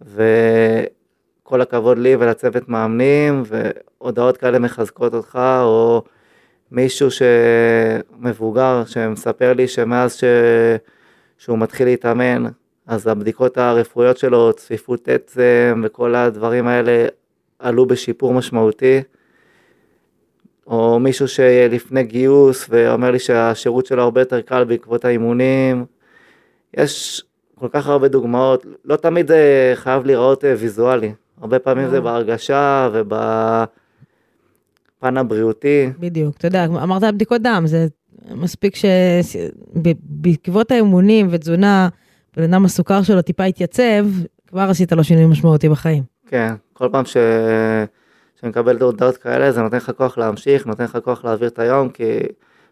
וכל 0.01 1.61
הכבוד 1.61 1.97
לי 1.97 2.15
ולצוות 2.15 2.69
מאמנים, 2.69 3.43
והודעות 3.45 4.37
כאלה 4.37 4.59
מחזקות 4.59 5.13
אותך, 5.13 5.39
או 5.61 6.03
מישהו 6.71 7.07
שמבוגר 7.11 8.83
שמספר 8.85 9.53
לי 9.53 9.67
שמאז 9.67 10.15
ש... 10.15 10.23
שהוא 11.37 11.57
מתחיל 11.57 11.87
להתאמן, 11.87 12.43
אז 12.87 13.07
הבדיקות 13.07 13.57
הרפואיות 13.57 14.17
שלו, 14.17 14.53
צפיפות 14.53 15.07
עצם 15.09 15.81
וכל 15.85 16.15
הדברים 16.15 16.67
האלה 16.67 17.07
עלו 17.59 17.85
בשיפור 17.85 18.33
משמעותי. 18.33 19.01
או 20.67 20.99
מישהו 20.99 21.27
שלפני 21.27 22.03
גיוס 22.03 22.65
ואומר 22.69 23.11
לי 23.11 23.19
שהשירות 23.19 23.85
שלו 23.85 24.01
הרבה 24.03 24.21
יותר 24.21 24.41
קל 24.41 24.63
בעקבות 24.63 25.05
האימונים. 25.05 25.85
יש 26.77 27.23
כל 27.55 27.67
כך 27.71 27.87
הרבה 27.87 28.07
דוגמאות, 28.07 28.65
לא 28.85 28.95
תמיד 28.95 29.27
זה 29.27 29.71
חייב 29.75 30.05
להיראות 30.05 30.45
אה, 30.45 30.53
ויזואלי, 30.57 31.13
הרבה 31.41 31.59
פעמים 31.59 31.89
זה 31.89 32.01
בהרגשה 32.01 32.89
וב... 32.93 33.13
הפן 35.05 35.17
הבריאותי. 35.17 35.89
בדיוק, 35.99 36.37
אתה 36.37 36.47
יודע, 36.47 36.65
אמרת 36.65 37.03
על 37.03 37.11
בדיקות 37.11 37.41
דם, 37.41 37.63
זה 37.65 37.87
מספיק 38.31 38.75
שבעקבות 38.75 40.71
האמונים 40.71 41.27
ותזונה, 41.31 41.89
בן 42.37 42.43
אדם 42.43 42.65
הסוכר 42.65 43.03
שלו 43.03 43.21
טיפה 43.21 43.43
התייצב, 43.43 44.05
כבר 44.47 44.61
עשית 44.61 44.91
לו 44.91 45.03
שינוי 45.03 45.25
משמעותי 45.25 45.69
בחיים. 45.69 46.03
כן, 46.27 46.53
כל 46.73 46.89
פעם 46.91 47.03
ש... 48.35 48.41
שאני 48.41 48.49
מקבל 48.49 48.81
הודעות 48.81 49.17
כאלה, 49.17 49.51
זה 49.51 49.61
נותן 49.61 49.77
לך 49.77 49.91
כוח 49.97 50.17
להמשיך, 50.17 50.65
נותן 50.65 50.83
לך 50.83 50.97
כוח 51.03 51.25
להעביר 51.25 51.47
את 51.47 51.59
היום, 51.59 51.89
כי 51.89 52.19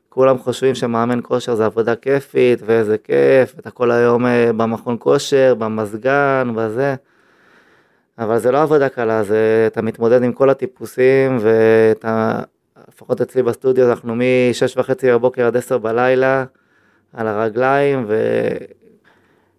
כולם 0.10 0.38
חושבים 0.38 0.76
שמאמן 0.76 1.20
כושר 1.24 1.56
זה 1.56 1.66
עבודה 1.66 1.96
כיפית, 1.96 2.60
ואיזה 2.66 2.98
כיף, 2.98 3.60
אתה 3.60 3.72
כל 3.72 3.92
היום 3.92 4.26
אה, 4.26 4.54
במכון 4.58 4.96
כושר, 5.00 5.56
במזגן, 5.58 6.54
בזה. 6.56 6.96
אבל 8.20 8.40
זה 8.40 8.52
לא 8.52 8.62
עבודה 8.62 8.90
קלה, 8.90 9.24
זה, 9.24 9.64
אתה 9.68 9.82
מתמודד 9.82 10.24
עם 10.24 10.34
כל 10.34 10.50
הטיפוסים, 10.50 11.38
ואתה, 11.42 12.40
לפחות 12.88 13.22
אצלי 13.22 13.44
בסטודיו, 13.44 13.90
אנחנו 13.90 14.16
מ-6 14.16 14.80
וחצי 14.80 15.12
בבוקר 15.12 15.48
עד 15.48 15.58
10 15.58 15.78
בלילה, 15.78 16.46
על 17.14 17.28
הרגליים, 17.28 18.08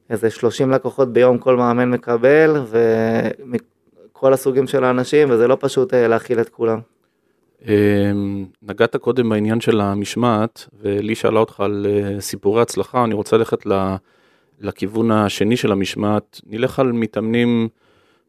ואיזה 0.09 0.31
30 0.31 0.71
לקוחות 0.71 1.13
ביום 1.13 1.39
כל 1.39 1.57
מאמן 1.57 1.91
מקבל, 1.91 2.57
ומכל 4.25 4.35
הסוגים 4.35 4.67
של 4.67 4.85
האנשים, 4.85 5.31
וזה 5.31 5.49
לא 5.49 5.57
פשוט 5.61 5.95
אה, 5.95 6.09
להכיל 6.09 6.41
את 6.41 6.49
כולם. 6.49 6.79
אמ, 7.69 8.47
נגעת 8.63 8.97
קודם 8.97 9.29
בעניין 9.29 9.61
של 9.61 9.81
המשמעת, 9.81 10.69
ולי 10.83 11.15
שאלה 11.15 11.41
אותך 11.41 11.61
על 11.61 11.87
אה, 11.89 12.21
סיפורי 12.21 12.63
הצלחה, 12.63 13.05
אני 13.05 13.15
רוצה 13.15 13.37
ללכת 13.37 13.67
לכיוון 14.61 15.11
השני 15.11 15.57
של 15.57 15.73
המשמעת. 15.73 16.41
נלך 16.47 16.79
על 16.79 16.93
מתאמנים 16.93 17.69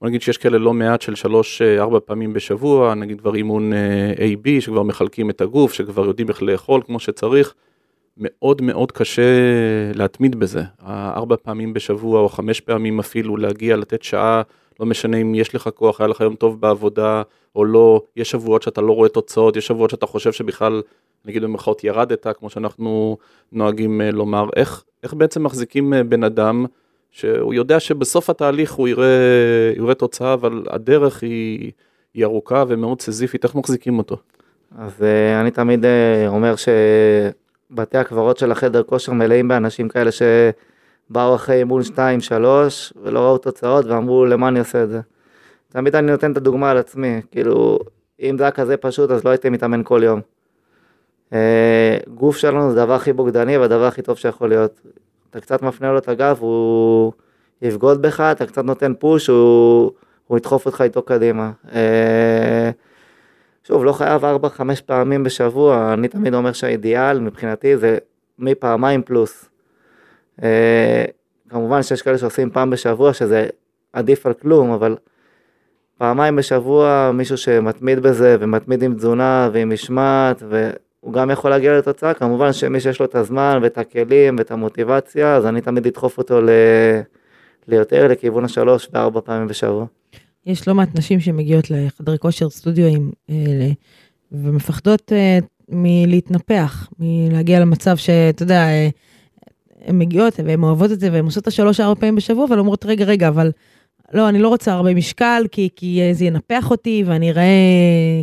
בוא 0.01 0.09
נגיד 0.09 0.21
שיש 0.21 0.37
כאלה 0.37 0.57
לא 0.57 0.73
מעט 0.73 1.01
של 1.01 1.15
שלוש, 1.15 1.61
אה, 1.61 1.81
ארבע 1.81 1.99
פעמים 2.05 2.33
בשבוע, 2.33 2.93
נגיד 2.93 3.19
כבר 3.19 3.35
אימון 3.35 3.73
A-B, 4.15 4.61
שכבר 4.61 4.83
מחלקים 4.83 5.29
את 5.29 5.41
הגוף, 5.41 5.73
שכבר 5.73 6.05
יודעים 6.05 6.29
איך 6.29 6.43
לאכול 6.43 6.81
כמו 6.85 6.99
שצריך. 6.99 7.53
מאוד 8.17 8.61
מאוד 8.61 8.91
קשה 8.91 9.21
להתמיד 9.93 10.35
בזה. 10.35 10.61
ארבע 10.87 11.35
פעמים 11.43 11.73
בשבוע 11.73 12.19
או 12.19 12.29
חמש 12.29 12.59
פעמים 12.59 12.99
אפילו 12.99 13.37
להגיע, 13.37 13.75
לתת 13.75 14.03
שעה, 14.03 14.41
לא 14.79 14.85
משנה 14.85 15.17
אם 15.17 15.35
יש 15.35 15.55
לך 15.55 15.69
כוח, 15.75 16.01
היה 16.01 16.07
לך 16.07 16.21
יום 16.21 16.35
טוב 16.35 16.61
בעבודה 16.61 17.21
או 17.55 17.65
לא, 17.65 18.01
יש 18.15 18.31
שבועות 18.31 18.61
שאתה 18.61 18.81
לא 18.81 18.91
רואה 18.91 19.09
תוצאות, 19.09 19.55
יש 19.55 19.67
שבועות 19.67 19.89
שאתה 19.89 20.05
חושב 20.05 20.31
שבכלל, 20.31 20.81
נגיד 21.25 21.43
במרכאות 21.43 21.83
ירדת, 21.83 22.27
כמו 22.39 22.49
שאנחנו 22.49 23.17
נוהגים 23.51 24.01
אה, 24.01 24.11
לומר. 24.11 24.49
איך, 24.55 24.83
איך 25.03 25.13
בעצם 25.13 25.43
מחזיקים 25.43 25.93
בן 26.09 26.23
אדם 26.23 26.65
שהוא 27.11 27.53
יודע 27.53 27.79
שבסוף 27.79 28.29
התהליך 28.29 28.73
הוא 28.73 28.87
יראה, 28.87 29.07
יראה 29.77 29.93
תוצאה, 29.93 30.33
אבל 30.33 30.63
הדרך 30.69 31.23
היא, 31.23 31.71
היא 32.13 32.25
ארוכה 32.25 32.63
ומאוד 32.67 33.01
סזיפית, 33.01 33.43
איך 33.43 33.55
מחזיקים 33.55 33.97
אותו? 33.97 34.17
אז 34.77 34.91
uh, 35.01 35.41
אני 35.41 35.51
תמיד 35.51 35.85
אומר 36.27 36.53
שבתי 36.55 37.97
הקברות 37.97 38.37
של 38.37 38.51
החדר 38.51 38.83
כושר 38.83 39.13
מלאים 39.13 39.47
באנשים 39.47 39.89
כאלה 39.89 40.11
שבאו 41.09 41.35
אחרי 41.35 41.55
אימון 41.55 41.81
2-3 41.81 41.95
ולא 43.01 43.19
ראו 43.19 43.37
תוצאות 43.37 43.85
ואמרו 43.85 44.25
למה 44.25 44.47
אני 44.47 44.59
עושה 44.59 44.83
את 44.83 44.89
זה. 44.89 44.99
תמיד 45.69 45.95
אני 45.95 46.11
נותן 46.11 46.31
את 46.31 46.37
הדוגמה 46.37 46.71
על 46.71 46.77
עצמי, 46.77 47.21
כאילו 47.31 47.79
אם 48.21 48.37
זה 48.37 48.43
היה 48.43 48.51
כזה 48.51 48.77
פשוט 48.77 49.11
אז 49.11 49.25
לא 49.25 49.29
הייתי 49.29 49.49
מתאמן 49.49 49.81
כל 49.83 50.01
יום. 50.03 50.21
Uh, 51.31 51.35
גוף 52.09 52.37
שלנו 52.37 52.73
זה 52.73 52.81
הדבר 52.81 52.93
הכי 52.93 53.13
בוגדני 53.13 53.57
והדבר 53.57 53.85
הכי 53.85 54.01
טוב 54.01 54.17
שיכול 54.17 54.49
להיות. 54.49 54.81
אתה 55.29 55.41
קצת 55.41 55.61
מפנה 55.61 55.91
לו 55.91 55.97
את 55.97 56.09
הגב, 56.09 56.37
הוא 56.39 57.11
יבגוד 57.61 58.01
בך, 58.01 58.19
אתה 58.19 58.45
קצת 58.45 58.63
נותן 58.63 58.93
פוש, 58.99 59.27
הוא, 59.27 59.91
הוא 60.27 60.37
ידחוף 60.37 60.65
אותך 60.65 60.81
איתו 60.81 61.01
קדימה. 61.01 61.51
אה, 61.73 62.69
שוב, 63.63 63.85
לא 63.85 63.91
חייב 63.91 64.21
4-5 64.23 64.25
פעמים 64.85 65.23
בשבוע, 65.23 65.93
אני 65.93 66.07
תמיד 66.07 66.33
אומר 66.33 66.51
שהאידיאל 66.51 67.19
מבחינתי 67.19 67.77
זה 67.77 67.97
מפעמיים 68.39 69.01
פלוס. 69.01 69.49
אה, 70.43 71.05
כמובן 71.49 71.83
שיש 71.83 72.01
כאלה 72.01 72.17
שעושים 72.17 72.49
פעם 72.49 72.69
בשבוע, 72.69 73.13
שזה 73.13 73.47
עדיף 73.93 74.25
על 74.25 74.33
כלום, 74.33 74.71
אבל 74.71 74.95
פעמיים 75.97 76.35
בשבוע 76.35 77.11
מישהו 77.13 77.37
שמתמיד 77.37 77.99
בזה 77.99 78.37
ומתמיד 78.39 78.83
עם 78.83 78.95
תזונה 78.95 79.49
ועם 79.53 79.73
משמעת 79.73 80.43
הוא 80.99 81.13
גם 81.13 81.29
יכול 81.29 81.51
להגיע 81.51 81.77
לתוצאה, 81.77 82.13
כמובן 82.13 82.53
שמי 82.53 82.79
שיש 82.79 82.99
לו 82.99 83.05
את 83.05 83.15
הזמן 83.15 83.59
ואת 83.61 83.77
הכלים 83.77 84.35
ואת 84.37 84.51
המוטיבציה, 84.51 85.35
אז 85.35 85.45
אני 85.45 85.61
תמיד 85.61 85.87
אדחוף 85.87 86.17
אותו 86.17 86.41
ל... 86.41 86.49
ליותר 87.67 88.07
לכיוון 88.07 88.45
השלוש 88.45 88.89
וארבע 88.93 89.21
פעמים 89.21 89.47
בשבוע. 89.47 89.85
יש 90.45 90.67
לא 90.67 90.75
מעט 90.75 90.89
נשים 90.97 91.19
שמגיעות 91.19 91.71
לחדרי 91.71 92.19
כושר 92.19 92.49
סטודיו 92.49 92.85
אה, 93.29 93.69
ומפחדות 94.31 95.11
אה, 95.11 95.39
מלהתנפח, 95.69 96.89
מלהגיע 96.99 97.59
למצב 97.59 97.97
שאתה 97.97 98.43
יודע, 98.43 98.67
הן 99.81 99.99
מגיעות 99.99 100.39
והן 100.45 100.63
אוהבות 100.63 100.91
את 100.91 100.99
זה 100.99 101.09
והן 101.11 101.25
עושות 101.25 101.43
את 101.43 101.47
השלוש 101.47 101.79
ארבע 101.79 101.99
פעמים 101.99 102.15
בשבוע, 102.15 102.45
אבל 102.45 102.59
אומרות 102.59 102.85
רגע 102.85 103.05
רגע, 103.05 103.27
אבל 103.27 103.51
לא, 104.13 104.29
אני 104.29 104.39
לא 104.39 104.49
רוצה 104.49 104.73
הרבה 104.73 104.93
משקל 104.93 105.43
כי, 105.51 105.69
כי 105.75 106.01
זה 106.13 106.25
ינפח 106.25 106.71
אותי 106.71 107.03
ואני 107.07 107.31
אראה 107.31 107.43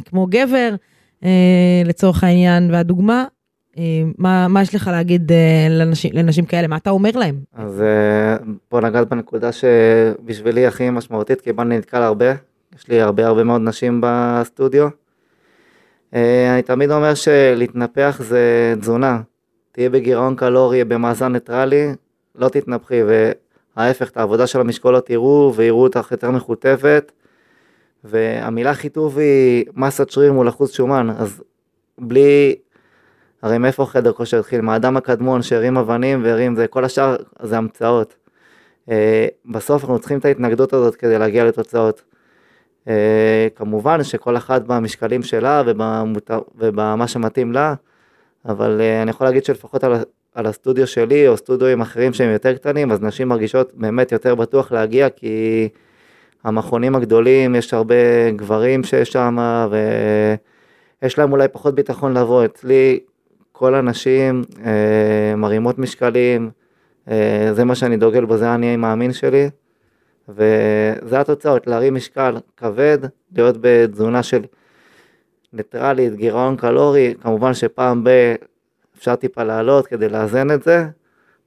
כמו 0.05 0.27
גבר. 0.31 0.75
אה, 1.25 1.83
לצורך 1.85 2.25
העניין, 2.25 2.71
והדוגמה, 2.71 3.25
אה, 3.79 4.03
מה, 4.19 4.49
מה 4.49 4.63
יש 4.63 4.75
לך 4.75 4.91
להגיד 4.93 5.33
אה, 5.33 5.67
לנשים, 5.71 6.11
לנשים 6.15 6.45
כאלה? 6.45 6.67
מה 6.67 6.77
אתה 6.77 6.91
אומר 6.91 7.11
להם? 7.15 7.39
אז 7.55 7.83
פה 8.69 8.81
נגעת 8.81 9.09
בנקודה 9.09 9.53
שבשבילי 9.53 10.67
הכי 10.67 10.91
משמעותית, 10.91 11.41
כי 11.41 11.51
אני 11.59 11.79
נתקל 11.79 12.03
הרבה, 12.03 12.33
יש 12.77 12.89
לי 12.89 13.01
הרבה 13.01 13.27
הרבה 13.27 13.45
מאוד 13.45 13.61
נשים 13.61 14.01
בסטודיו. 14.03 14.89
אני 16.13 16.63
תמיד 16.65 16.91
אומר 16.91 17.15
שלהתנפח 17.15 18.21
זה 18.25 18.75
תזונה. 18.81 19.21
תהיה 19.73 19.91
בגירעון 19.91 20.37
קלורי, 20.37 20.85
במאזן 20.85 21.33
ניטרלי, 21.33 21.89
לא 22.35 22.49
תתנפחי, 22.49 23.01
וההפך, 23.77 24.11
את 24.11 24.17
העבודה 24.17 24.47
של 24.47 24.61
המשקולות 24.61 25.11
יראו, 25.11 25.53
ויראו 25.57 25.83
אותך 25.83 26.09
יותר 26.11 26.31
מכותבת, 26.31 27.13
והמילה 28.05 28.75
חיטוב 28.75 29.19
היא 29.19 29.65
מסת 29.77 30.11
שריר 30.11 30.33
מול 30.33 30.49
אחוז 30.49 30.71
שומן, 30.71 31.11
אז 31.11 31.43
בלי, 31.99 32.55
הרי 33.43 33.59
מאיפה 33.59 33.87
חדר 33.87 34.13
כושר 34.13 34.39
התחיל? 34.39 34.61
מהאדם 34.61 34.97
הקדמון 34.97 35.43
שהרים 35.43 35.77
אבנים 35.77 36.25
והרים 36.25 36.57
זה, 36.57 36.67
כל 36.67 36.85
השאר 36.85 37.17
זה 37.43 37.57
המצאות. 37.59 38.17
Uh, 38.89 38.93
בסוף 39.45 39.83
אנחנו 39.83 39.99
צריכים 39.99 40.19
את 40.19 40.25
ההתנגדות 40.25 40.73
הזאת 40.73 40.95
כדי 40.97 41.19
להגיע 41.19 41.45
לתוצאות. 41.45 42.03
Uh, 42.85 42.89
כמובן 43.57 44.05
שכל 44.05 44.37
אחת 44.37 44.63
במשקלים 44.63 45.23
שלה 45.23 45.63
ובמה 46.59 47.09
שמתאים 47.09 47.53
לה, 47.53 47.75
אבל 48.47 48.81
uh, 48.81 49.03
אני 49.03 49.11
יכול 49.11 49.27
להגיד 49.27 49.45
שלפחות 49.45 49.85
על, 49.85 49.93
על 50.35 50.47
הסטודיו 50.47 50.87
שלי 50.87 51.29
או 51.29 51.37
סטודיואים 51.37 51.81
אחרים 51.81 52.13
שהם 52.13 52.33
יותר 52.33 52.55
קטנים, 52.55 52.93
אז 52.93 53.03
נשים 53.03 53.29
מרגישות 53.29 53.73
באמת 53.75 54.13
יותר 54.13 54.35
בטוח 54.35 54.73
להגיע, 54.73 55.09
כי 55.11 55.69
המכונים 56.45 56.97
הגדולים, 56.97 57.55
יש 57.55 57.75
הרבה 57.75 58.31
גברים 58.37 58.85
שיש 58.85 59.13
שם, 59.13 59.37
ויש 61.03 61.19
להם 61.19 61.33
אולי 61.33 61.49
פחות 61.49 61.75
ביטחון 61.75 62.17
לבוא. 62.17 62.45
אצלי 62.45 63.01
כל 63.53 63.75
הנשים 63.75 64.43
אה, 64.65 65.37
מרימות 65.37 65.79
משקלים, 65.79 66.51
אה, 67.11 67.51
זה 67.53 67.65
מה 67.65 67.75
שאני 67.75 67.97
דוגל 67.97 68.25
בו, 68.25 68.37
זה 68.37 68.49
האני 68.49 68.77
מאמין 68.77 69.13
שלי. 69.13 69.51
וזה 70.29 71.21
התוצאות, 71.21 71.67
להרים 71.67 71.95
משקל 71.95 72.37
כבד, 72.57 72.99
להיות 73.37 73.57
בתזונה 73.61 74.23
של 74.23 74.43
ניטרלית, 75.53 76.15
גירעון 76.15 76.57
קלורי, 76.57 77.15
כמובן 77.23 77.55
שפעם 77.55 78.05
ב... 78.05 78.35
אפשר 78.99 79.17
טיפה 79.17 79.43
לעלות 79.43 79.87
כדי 79.87 80.09
לאזן 80.09 80.51
את 80.51 80.63
זה, 80.63 80.87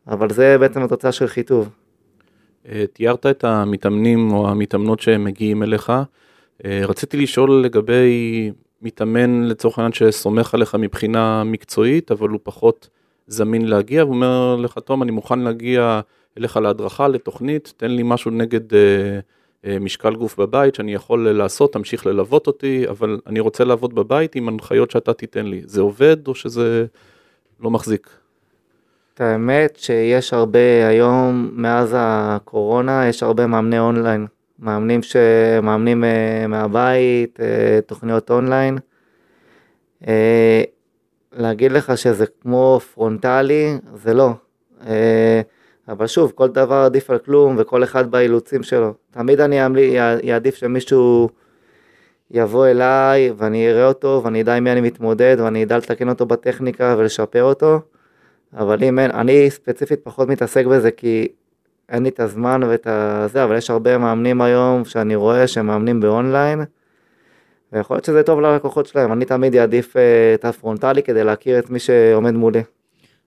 אבל 0.07 0.29
זה 0.29 0.57
בעצם 0.57 0.83
התוצאה 0.83 1.11
של 1.11 1.27
חיטוב. 1.27 1.69
אה, 2.69 2.85
תיארת 2.93 3.25
את 3.25 3.43
המתאמנים 3.43 4.31
או 4.31 4.49
המתאמנות 4.49 4.99
שמגיעים 4.99 5.63
אליך. 5.63 5.91
אה, 6.65 6.81
רציתי 6.87 7.17
לשאול 7.17 7.61
לגבי 7.63 8.51
מתאמן 8.81 9.43
לצורך 9.43 9.79
העניין 9.79 9.93
שסומך 9.93 10.53
עליך 10.53 10.75
מבחינה 10.75 11.43
מקצועית, 11.43 12.11
אבל 12.11 12.29
הוא 12.29 12.39
פחות 12.43 12.89
זמין 13.27 13.67
להגיע, 13.67 14.03
והוא 14.03 14.15
אומר 14.15 14.55
לך, 14.55 14.77
תום, 14.85 15.03
אני 15.03 15.11
מוכן 15.11 15.39
להגיע 15.39 16.01
אליך 16.37 16.57
להדרכה, 16.57 17.07
לתוכנית, 17.07 17.73
תן 17.77 17.91
לי 17.91 18.01
משהו 18.05 18.31
נגד 18.31 18.73
אה, 18.73 19.19
משקל 19.79 20.15
גוף 20.15 20.39
בבית 20.39 20.75
שאני 20.75 20.93
יכול 20.93 21.31
לעשות, 21.31 21.73
תמשיך 21.73 22.05
ללוות 22.05 22.47
אותי, 22.47 22.85
אבל 22.89 23.19
אני 23.27 23.39
רוצה 23.39 23.63
לעבוד 23.63 23.95
בבית 23.95 24.35
עם 24.35 24.47
הנחיות 24.47 24.91
שאתה 24.91 25.13
תיתן 25.13 25.45
לי. 25.45 25.61
זה 25.65 25.81
עובד 25.81 26.27
או 26.27 26.35
שזה 26.35 26.85
לא 27.59 27.71
מחזיק? 27.71 28.09
את 29.13 29.21
האמת 29.21 29.75
שיש 29.75 30.33
הרבה 30.33 30.87
היום, 30.87 31.51
מאז 31.53 31.95
הקורונה, 31.97 33.07
יש 33.07 33.23
הרבה 33.23 33.47
מאמני 33.47 33.79
אונליין. 33.79 34.27
מאמנים 34.59 35.01
שמאמנים 35.01 36.03
אה, 36.03 36.47
מהבית, 36.47 37.39
אה, 37.39 37.81
תוכניות 37.85 38.31
אונליין. 38.31 38.77
להגיד 41.33 41.71
לך 41.71 41.97
שזה 41.97 42.25
כמו 42.41 42.79
פרונטלי, 42.93 43.77
זה 43.93 44.13
לא. 44.13 44.29
אבל 45.89 46.07
שוב, 46.07 46.31
כל 46.35 46.47
דבר 46.47 46.75
עדיף 46.75 47.09
על 47.09 47.17
כלום 47.17 47.55
וכל 47.59 47.83
אחד 47.83 48.11
באילוצים 48.11 48.63
שלו. 48.63 48.93
תמיד 49.11 49.41
אני 49.41 49.59
אעדיף 50.33 50.55
שמישהו 50.55 51.29
יבוא 52.31 52.67
אליי 52.67 53.31
ואני 53.37 53.69
אראה 53.69 53.87
אותו 53.87 54.21
ואני 54.23 54.41
אדע 54.41 54.55
עם 54.55 54.63
מי 54.63 54.71
אני 54.71 54.81
מתמודד 54.81 55.37
ואני 55.39 55.63
אדע 55.63 55.77
לתקן 55.77 56.09
אותו 56.09 56.25
בטכניקה 56.25 56.95
ולשפר 56.97 57.43
אותו. 57.43 57.79
אבל 58.57 58.83
אם 58.83 58.99
אין, 58.99 59.11
אני 59.11 59.49
ספציפית 59.49 59.99
פחות 60.03 60.27
מתעסק 60.27 60.65
בזה 60.65 60.91
כי 60.91 61.27
אין 61.89 62.03
לי 62.03 62.09
את 62.09 62.19
הזמן 62.19 62.63
ואת 62.63 62.87
הזה, 62.87 63.43
אבל 63.43 63.57
יש 63.57 63.69
הרבה 63.69 63.97
מאמנים 63.97 64.41
היום 64.41 64.85
שאני 64.85 65.15
רואה 65.15 65.47
שהם 65.47 65.67
מאמנים 65.67 65.99
באונליין. 65.99 66.61
ויכול 67.73 67.95
להיות 67.95 68.05
שזה 68.05 68.23
טוב 68.23 68.39
ללקוחות 68.39 68.85
שלהם, 68.85 69.11
אני 69.11 69.25
תמיד 69.25 69.55
אעדיף 69.55 69.97
אה, 69.97 70.33
את 70.33 70.45
הפרונטלי 70.45 71.03
כדי 71.03 71.23
להכיר 71.23 71.59
את 71.59 71.69
מי 71.69 71.79
שעומד 71.79 72.33
מולי. 72.33 72.61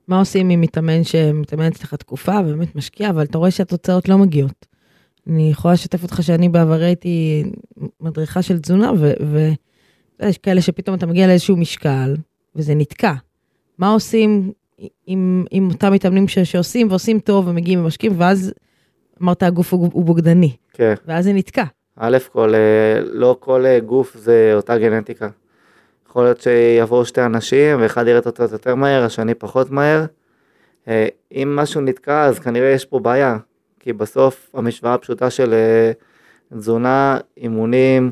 מה 0.09 0.19
עושים 0.19 0.50
עם 0.50 0.61
מתאמן 0.61 1.05
שמתאמן 1.05 1.67
אצלך 1.67 1.95
תקופה 1.95 2.41
ובאמת 2.41 2.77
משקיע, 2.77 3.11
אבל 3.11 3.23
אתה 3.23 3.38
רואה 3.38 3.50
שהתוצאות 3.50 4.09
לא 4.09 4.19
מגיעות. 4.19 4.67
אני 5.27 5.50
יכולה 5.50 5.75
לשתף 5.75 6.03
אותך 6.03 6.23
שאני 6.23 6.49
בעבר 6.49 6.81
הייתי 6.83 7.45
מדריכה 8.00 8.43
של 8.43 8.59
תזונה, 8.59 8.93
ויש 10.21 10.38
כאלה 10.38 10.61
שפתאום 10.61 10.97
אתה 10.97 11.07
מגיע 11.07 11.27
לאיזשהו 11.27 11.57
משקל, 11.57 12.17
וזה 12.57 12.75
נתקע. 12.75 13.12
מה 13.79 13.93
עושים 13.93 14.53
עם, 15.07 15.45
עם 15.50 15.69
אותם 15.71 15.93
מתאמנים 15.93 16.29
ש, 16.29 16.38
שעושים 16.38 16.88
ועושים 16.91 17.21
טוב 17.21 17.49
ומגיעים 17.49 17.81
ומשקיעים, 17.81 18.15
ואז 18.19 18.53
אמרת 19.23 19.43
הגוף 19.43 19.73
הוא, 19.75 19.91
הוא 19.93 20.05
בוגדני. 20.05 20.57
כן. 20.73 20.95
ואז 21.07 21.25
זה 21.25 21.33
נתקע. 21.33 21.65
א' 21.97 22.18
כל, 22.33 22.55
אה, 22.55 23.01
לא 23.12 23.37
כל 23.40 23.66
אה, 23.66 23.81
גוף 23.81 24.16
זה 24.16 24.53
אותה 24.55 24.79
גנטיקה. 24.79 25.29
יכול 26.09 26.23
להיות 26.23 26.40
שיבואו 26.40 27.05
שתי 27.05 27.23
אנשים 27.23 27.81
ואחד 27.81 28.07
יראה 28.07 28.21
תוצאות 28.21 28.53
יותר 28.53 28.75
מהר, 28.75 29.05
השני 29.05 29.35
פחות 29.35 29.71
מהר. 29.71 30.05
אה, 30.88 31.09
אם 31.33 31.57
משהו 31.57 31.81
נתקע 31.81 32.25
אז 32.25 32.38
כנראה 32.38 32.68
יש 32.68 32.85
פה 32.85 32.99
בעיה, 32.99 33.37
כי 33.81 33.92
בסוף 33.92 34.51
המשוואה 34.55 34.94
הפשוטה 34.94 35.31
של 35.31 35.55
תזונה, 36.55 37.18
אימונים, 37.37 38.11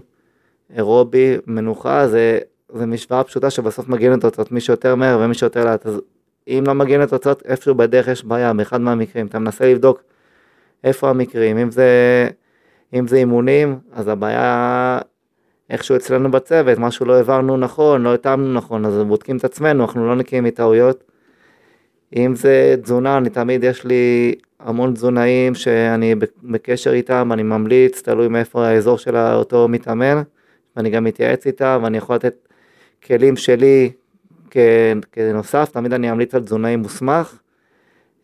אירובי, 0.76 1.36
מנוחה, 1.46 2.08
זה, 2.08 2.38
זה 2.72 2.86
משוואה 2.86 3.24
פשוטה 3.24 3.50
שבסוף 3.50 3.88
מגיעים 3.88 4.12
לתוצאות 4.12 4.52
מי 4.52 4.60
שיותר 4.60 4.94
מהר 4.94 5.18
ומי 5.20 5.34
שיותר 5.34 5.64
לאט. 5.64 5.86
אז 5.86 6.00
אם 6.48 6.64
לא 6.66 6.72
מגיעים 6.72 7.00
לתוצאות, 7.00 7.42
איפשהו 7.44 7.74
בדרך 7.74 8.08
יש 8.08 8.24
בעיה, 8.24 8.52
באחד 8.52 8.80
מהמקרים, 8.80 9.26
אתה 9.26 9.38
מנסה 9.38 9.72
לבדוק 9.72 10.02
איפה 10.84 11.10
המקרים, 11.10 11.58
אם 11.58 11.70
זה, 11.70 11.88
אם 12.94 13.06
זה 13.06 13.16
אימונים, 13.16 13.78
אז 13.92 14.08
הבעיה 14.08 14.98
איכשהו 15.70 15.96
אצלנו 15.96 16.30
בצוות, 16.30 16.78
משהו 16.78 17.06
לא 17.06 17.14
העברנו 17.14 17.56
נכון, 17.56 18.02
לא 18.02 18.14
התאמנו 18.14 18.52
נכון, 18.52 18.84
אז 18.84 18.98
בודקים 18.98 19.36
את 19.36 19.44
עצמנו, 19.44 19.84
אנחנו 19.84 20.06
לא 20.06 20.16
נקיים 20.16 20.44
מטעויות. 20.44 21.04
אם 22.16 22.34
זה 22.34 22.76
תזונה, 22.82 23.16
אני 23.16 23.30
תמיד 23.30 23.64
יש 23.64 23.84
לי 23.84 24.34
המון 24.60 24.94
תזונאים 24.94 25.54
שאני 25.54 26.14
בקשר 26.42 26.92
איתם, 26.92 27.30
אני 27.32 27.42
ממליץ, 27.42 28.02
תלוי 28.02 28.28
מאיפה 28.28 28.66
האזור 28.66 28.98
של 28.98 29.16
אותו 29.16 29.68
מתאמן, 29.68 30.22
ואני 30.76 30.90
גם 30.90 31.04
מתייעץ 31.04 31.46
איתם, 31.46 31.80
ואני 31.82 31.98
יכול 31.98 32.16
לתת 32.16 32.48
כלים 33.06 33.36
שלי 33.36 33.90
כנוסף, 35.12 35.70
תמיד 35.72 35.92
אני 35.92 36.10
אמליץ 36.10 36.34
על 36.34 36.42
תזונאי 36.42 36.76
מוסמך. 36.76 37.38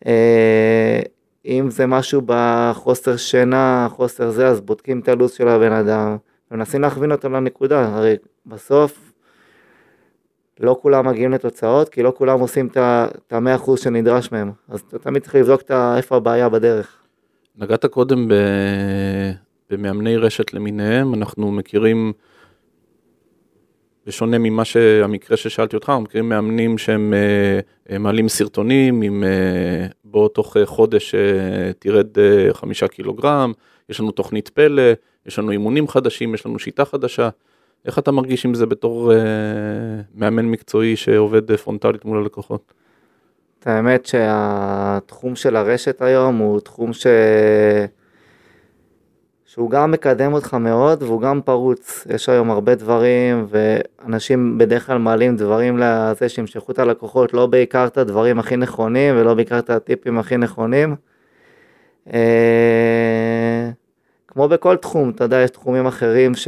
אה, 0.05 0.99
אם 1.45 1.69
זה 1.69 1.85
משהו 1.85 2.21
בחוסר 2.25 3.17
שינה, 3.17 3.87
חוסר 3.91 4.29
זה, 4.31 4.47
אז 4.47 4.61
בודקים 4.61 4.99
את 4.99 5.07
הלו"ז 5.07 5.31
של 5.31 5.47
הבן 5.47 5.71
אדם, 5.71 6.17
ומנסים 6.53 6.81
להכווין 6.81 7.11
אותו 7.11 7.29
לנקודה, 7.29 7.95
הרי 7.95 8.15
בסוף 8.45 9.13
לא 10.59 10.77
כולם 10.81 11.07
מגיעים 11.07 11.31
לתוצאות, 11.31 11.89
כי 11.89 12.03
לא 12.03 12.13
כולם 12.17 12.39
עושים 12.39 12.67
את 12.67 13.33
המאה 13.33 13.55
אחוז 13.55 13.79
שנדרש 13.79 14.31
מהם, 14.31 14.51
אז 14.69 14.79
אתה 14.79 14.99
תמיד 14.99 15.23
צריך 15.23 15.35
לבדוק 15.35 15.61
איפה 15.97 16.15
הבעיה 16.15 16.49
בדרך. 16.49 16.97
נגעת 17.57 17.85
קודם 17.85 18.27
במאמני 19.69 20.17
רשת 20.17 20.53
למיניהם, 20.53 21.13
אנחנו 21.13 21.51
מכירים 21.51 22.13
בשונה 24.07 24.37
ממה 24.37 24.65
שהמקרה 24.65 25.37
ששאלתי 25.37 25.75
אותך, 25.75 25.89
אנחנו 25.89 26.03
מכירים 26.03 26.29
מאמנים 26.29 26.77
שהם 26.77 27.13
אה, 27.89 27.97
מעלים 27.97 28.29
סרטונים 28.29 29.01
עם 29.01 29.23
אה, 29.23 29.87
בוא 30.03 30.29
תוך 30.29 30.57
חודש 30.65 31.15
אה, 31.15 31.71
תרד 31.79 32.07
חמישה 32.53 32.87
קילוגרם, 32.87 33.53
יש 33.89 33.99
לנו 33.99 34.11
תוכנית 34.11 34.49
פלא, 34.49 34.83
יש 35.25 35.39
לנו 35.39 35.51
אימונים 35.51 35.87
חדשים, 35.87 36.33
יש 36.33 36.45
לנו 36.45 36.59
שיטה 36.59 36.85
חדשה. 36.85 37.29
איך 37.85 37.99
אתה 37.99 38.11
מרגיש 38.11 38.45
עם 38.45 38.53
זה 38.53 38.65
בתור 38.65 39.11
מאמן 40.15 40.45
מקצועי 40.45 40.95
שעובד 40.95 41.55
פרונטלית 41.55 42.05
מול 42.05 42.17
הלקוחות? 42.17 42.73
האמת 43.65 44.05
שהתחום 44.05 45.35
של 45.35 45.55
הרשת 45.55 46.01
היום 46.01 46.37
הוא 46.37 46.59
תחום 46.59 46.93
ש... 46.93 47.07
שהוא 49.53 49.69
גם 49.69 49.91
מקדם 49.91 50.33
אותך 50.33 50.53
מאוד 50.53 51.03
והוא 51.03 51.21
גם 51.21 51.41
פרוץ. 51.41 52.07
יש 52.09 52.29
היום 52.29 52.51
הרבה 52.51 52.75
דברים 52.75 53.47
ואנשים 53.49 54.57
בדרך 54.57 54.85
כלל 54.85 54.97
מעלים 54.97 55.37
דברים 55.37 55.77
לזה 55.77 56.29
שימשכו 56.29 56.71
את 56.71 56.79
הלקוחות, 56.79 57.33
לא 57.33 57.45
בעיקר 57.45 57.87
את 57.87 57.97
הדברים 57.97 58.39
הכי 58.39 58.57
נכונים 58.57 59.15
ולא 59.17 59.33
בעיקר 59.33 59.59
את 59.59 59.69
הטיפים 59.69 60.19
הכי 60.19 60.37
נכונים. 60.37 60.95
אה, 62.13 63.69
כמו 64.27 64.47
בכל 64.47 64.75
תחום, 64.75 65.09
אתה 65.09 65.23
יודע, 65.23 65.41
יש 65.41 65.49
תחומים 65.49 65.85
אחרים 65.85 66.35
ש... 66.35 66.47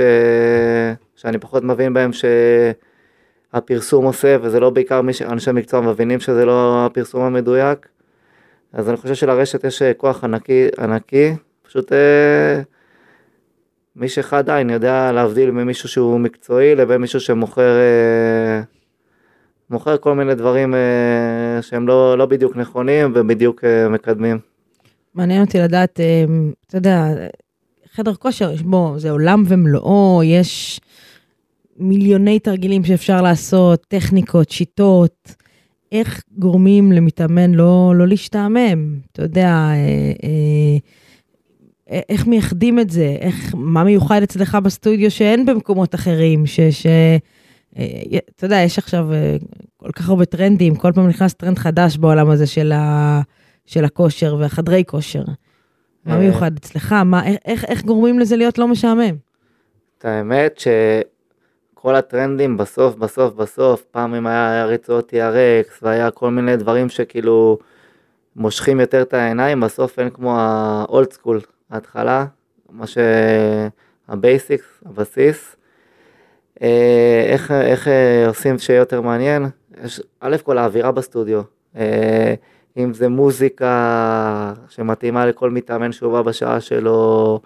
שאני 1.15 1.37
פחות 1.37 1.63
מבין 1.63 1.93
בהם 1.93 2.11
שהפרסום 3.53 4.05
עושה 4.05 4.37
וזה 4.41 4.59
לא 4.59 4.69
בעיקר 4.69 5.01
מי 5.01 5.13
שאנשי 5.13 5.51
מקצוע 5.51 5.81
מבינים 5.81 6.19
שזה 6.19 6.45
לא 6.45 6.85
הפרסום 6.85 7.21
המדויק. 7.21 7.87
אז 8.73 8.89
אני 8.89 8.97
חושב 8.97 9.13
שלרשת 9.13 9.63
יש 9.63 9.81
כוח 9.97 10.23
ענקי, 10.23 10.67
ענקי, 10.79 11.35
פשוט... 11.63 11.93
אה, 11.93 12.61
מי 13.95 14.09
שחד 14.09 14.49
עין 14.49 14.69
יודע 14.69 15.11
להבדיל 15.11 15.51
ממישהו 15.51 15.89
שהוא 15.89 16.19
מקצועי 16.19 16.75
לבין 16.75 17.01
מישהו 17.01 17.19
שמוכר 17.19 17.77
אה, 17.77 18.61
מוכר 19.69 19.97
כל 19.97 20.15
מיני 20.15 20.35
דברים 20.35 20.75
אה, 20.75 21.61
שהם 21.61 21.87
לא, 21.87 22.17
לא 22.17 22.25
בדיוק 22.25 22.55
נכונים 22.55 23.11
ובדיוק 23.15 23.63
אה, 23.63 23.89
מקדמים. 23.89 24.39
מעניין 25.13 25.41
אותי 25.41 25.59
לדעת, 25.59 25.99
אתה 26.67 26.77
יודע, 26.77 27.07
חדר 27.93 28.13
כושר, 28.13 28.51
יש 28.51 28.61
בו, 28.61 28.93
זה 28.97 29.11
עולם 29.11 29.43
ומלואו, 29.47 30.21
יש 30.23 30.79
מיליוני 31.77 32.39
תרגילים 32.39 32.83
שאפשר 32.83 33.21
לעשות, 33.21 33.85
טכניקות, 33.87 34.49
שיטות. 34.49 35.35
איך 35.91 36.23
גורמים 36.37 36.91
למתאמן 36.91 37.51
לא, 37.51 37.93
לא 37.95 38.07
להשתעמם? 38.07 38.99
אתה 39.11 39.21
יודע, 39.21 39.47
אה, 39.47 40.11
אה, 40.23 40.77
איך 41.89 42.27
מייחדים 42.27 42.79
את 42.79 42.89
זה? 42.89 43.15
איך, 43.19 43.55
מה 43.57 43.83
מיוחד 43.83 44.21
אצלך 44.23 44.55
בסטודיו 44.55 45.11
שאין 45.11 45.45
במקומות 45.45 45.95
אחרים? 45.95 46.45
ש... 46.45 46.59
ש 46.59 46.85
אה, 47.77 48.19
אתה 48.35 48.45
יודע, 48.45 48.57
יש 48.57 48.77
עכשיו 48.77 49.13
אה, 49.13 49.35
כל 49.77 49.91
כך 49.91 50.09
הרבה 50.09 50.25
טרנדים, 50.25 50.75
כל 50.75 50.91
פעם 50.91 51.07
נכנס 51.07 51.33
טרנד 51.33 51.57
חדש 51.57 51.97
בעולם 51.97 52.29
הזה 52.29 52.47
של, 52.47 52.71
ה, 52.71 53.21
של 53.65 53.85
הכושר 53.85 54.35
והחדרי 54.39 54.83
כושר. 54.87 55.23
מה 56.05 56.13
אה, 56.13 56.19
מיוחד 56.19 56.51
אצלך? 56.57 56.93
מה, 56.93 57.25
איך- 57.27 57.37
איך, 57.45 57.65
איך 57.65 57.83
גורמים 57.83 58.19
לזה 58.19 58.35
להיות 58.35 58.57
לא 58.57 58.67
משעמם? 58.67 59.15
את 59.97 60.05
האמת 60.05 60.59
שכל 60.59 61.95
הטרנדים 61.95 62.57
בסוף, 62.57 62.95
בסוף, 62.95 63.33
בסוף, 63.33 63.83
פעם 63.91 64.15
אם 64.15 64.27
היה, 64.27 64.65
רצועות 64.65 65.13
TRX 65.13 65.71
והיה 65.81 66.11
כל 66.11 66.31
מיני 66.31 66.57
דברים 66.57 66.89
שכאילו 66.89 67.57
מושכים 68.35 68.79
יותר 68.79 69.01
את 69.01 69.13
העיניים, 69.13 69.59
בסוף 69.61 69.99
אין 69.99 70.09
כמו 70.09 70.35
ה 70.39 70.58
old 70.58 71.13
school, 71.13 71.41
ההתחלה, 71.71 72.25
מה 72.69 72.85
שה 72.87 73.40
basics, 73.40 74.65
הבסיס. 74.85 75.55
אה, 76.61 77.25
איך, 77.27 77.51
איך 77.51 77.87
אה, 77.87 78.27
עושים 78.27 78.59
שיהיה 78.59 78.79
יותר 78.79 79.01
מעניין? 79.01 79.45
יש, 79.83 80.01
א' 80.19 80.35
כל 80.43 80.57
האווירה 80.57 80.91
בסטודיו, 80.91 81.41
אה, 81.75 82.33
אם 82.77 82.93
זה 82.93 83.09
מוזיקה 83.09 84.53
שמתאימה 84.69 85.25
לכל 85.25 85.51
מתאמן 85.51 85.91
שהוא 85.91 86.13
בא 86.13 86.21
בשעה 86.21 86.61
שלו, 86.61 87.39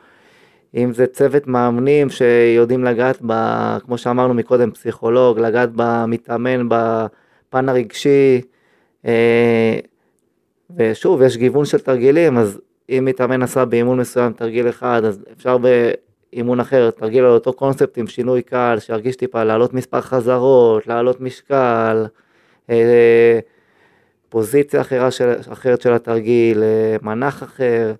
אם 0.75 0.93
זה 0.93 1.07
צוות 1.07 1.47
מאמנים 1.47 2.09
שיודעים 2.09 2.83
לגעת, 2.83 3.17
ב, 3.27 3.33
כמו 3.85 3.97
שאמרנו 3.97 4.33
מקודם, 4.33 4.71
פסיכולוג, 4.71 5.39
לגעת 5.39 5.69
במתאמן, 5.75 6.69
בפן 6.69 7.69
הרגשי. 7.69 8.41
ושוב, 10.75 11.21
יש 11.21 11.37
גיוון 11.37 11.65
של 11.65 11.79
תרגילים, 11.79 12.37
אז 12.37 12.59
אם 12.89 13.05
מתאמן 13.05 13.43
עשה 13.43 13.65
באימון 13.65 13.99
מסוים 13.99 14.33
תרגיל 14.33 14.69
אחד, 14.69 15.01
אז 15.05 15.23
אפשר 15.37 15.57
באימון 15.57 16.59
אחר, 16.59 16.91
תרגיל 16.91 17.23
על 17.23 17.31
אותו 17.31 17.53
קונספט 17.53 17.97
עם 17.97 18.07
שינוי 18.07 18.41
קל, 18.41 18.77
שירגיש 18.79 19.15
טיפה 19.15 19.43
לעלות 19.43 19.73
מספר 19.73 20.01
חזרות, 20.01 20.87
לעלות 20.87 21.21
משקל, 21.21 22.05
אה, 22.69 23.39
פוזיציה 24.29 24.81
אחרה 24.81 25.11
של, 25.11 25.33
אחרת 25.51 25.81
של 25.81 25.93
התרגיל, 25.93 26.63
אה, 26.63 26.95
מנח 27.01 27.43
אחר. 27.43 27.93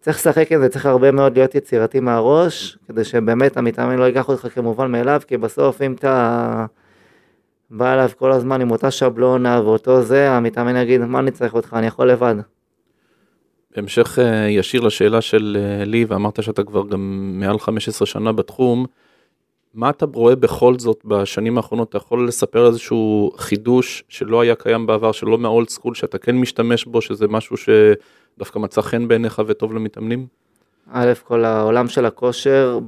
צריך 0.00 0.16
לשחק 0.16 0.52
עם 0.52 0.60
זה, 0.60 0.68
צריך 0.68 0.86
הרבה 0.86 1.10
מאוד 1.10 1.36
להיות 1.36 1.54
יצירתי 1.54 2.00
מהראש, 2.00 2.78
כדי 2.88 3.04
שבאמת 3.04 3.56
המתאמן 3.56 3.98
לא 3.98 4.04
ייקח 4.04 4.28
אותך 4.28 4.48
כמובן 4.54 4.92
מאליו, 4.92 5.20
כי 5.26 5.36
בסוף 5.36 5.82
אם 5.82 5.92
אתה 5.92 6.66
בא 7.70 7.94
אליו 7.94 8.10
כל 8.18 8.32
הזמן 8.32 8.60
עם 8.60 8.70
אותה 8.70 8.90
שבלונה 8.90 9.60
ואותו 9.64 10.02
זה, 10.02 10.30
המתאמן 10.30 10.76
יגיד, 10.76 11.00
מה 11.00 11.18
אני 11.18 11.30
צריך 11.30 11.54
אותך, 11.54 11.74
אני 11.78 11.86
יכול 11.86 12.10
לבד. 12.10 12.34
בהמשך 13.76 14.18
אה, 14.18 14.48
ישיר 14.48 14.80
לשאלה 14.80 15.20
של 15.20 15.56
אה, 15.60 15.84
לי, 15.84 16.04
ואמרת 16.08 16.42
שאתה 16.42 16.62
כבר 16.62 16.86
גם 16.86 17.30
מעל 17.40 17.58
15 17.58 18.06
שנה 18.06 18.32
בתחום, 18.32 18.86
מה 19.74 19.90
אתה 19.90 20.06
רואה 20.12 20.36
בכל 20.36 20.78
זאת 20.78 21.00
בשנים 21.04 21.56
האחרונות? 21.56 21.88
אתה 21.88 21.96
יכול 21.96 22.28
לספר 22.28 22.66
איזשהו 22.66 23.32
חידוש 23.36 24.04
שלא 24.08 24.40
היה 24.40 24.54
קיים 24.54 24.86
בעבר, 24.86 25.12
שלא 25.12 25.38
מהאולד 25.38 25.68
סקול, 25.68 25.94
שאתה 25.94 26.18
כן 26.18 26.36
משתמש 26.36 26.84
בו, 26.84 27.00
שזה 27.00 27.28
משהו 27.28 27.56
שדווקא 27.56 28.58
מצא 28.58 28.80
חן 28.80 29.08
בעיניך 29.08 29.42
וטוב 29.46 29.74
למתאמנים? 29.74 30.26
א', 30.92 31.12
כל 31.24 31.44
העולם 31.44 31.88
של 31.88 32.06
הכושר 32.06 32.78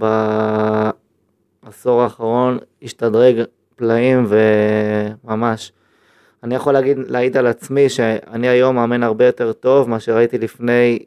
בעשור 1.62 2.02
האחרון 2.02 2.58
השתדרג 2.82 3.42
פלאים 3.76 4.26
וממש. 4.28 5.72
אני 6.42 6.54
יכול 6.54 6.72
להגיד, 6.72 6.98
להעיד 7.08 7.36
על 7.36 7.46
עצמי 7.46 7.88
שאני 7.88 8.48
היום 8.48 8.76
מאמן 8.76 9.02
הרבה 9.02 9.26
יותר 9.26 9.52
טוב 9.52 9.88
מאשר 9.90 10.16
הייתי 10.16 10.38
לפני 10.38 10.98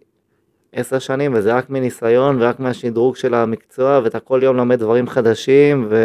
עשר 0.74 1.00
שנים, 1.00 1.32
וזה 1.36 1.56
רק 1.56 1.69
מניסיון 1.69 2.41
ורק 2.41 2.60
מהשדרוג 2.60 3.15
של 3.15 3.34
המקצוע, 3.34 4.00
ואתה 4.04 4.19
כל 4.19 4.39
יום 4.43 4.56
לומד 4.58 4.80
דברים 4.80 5.08
חדשים, 5.08 5.88
ו... 5.89 5.95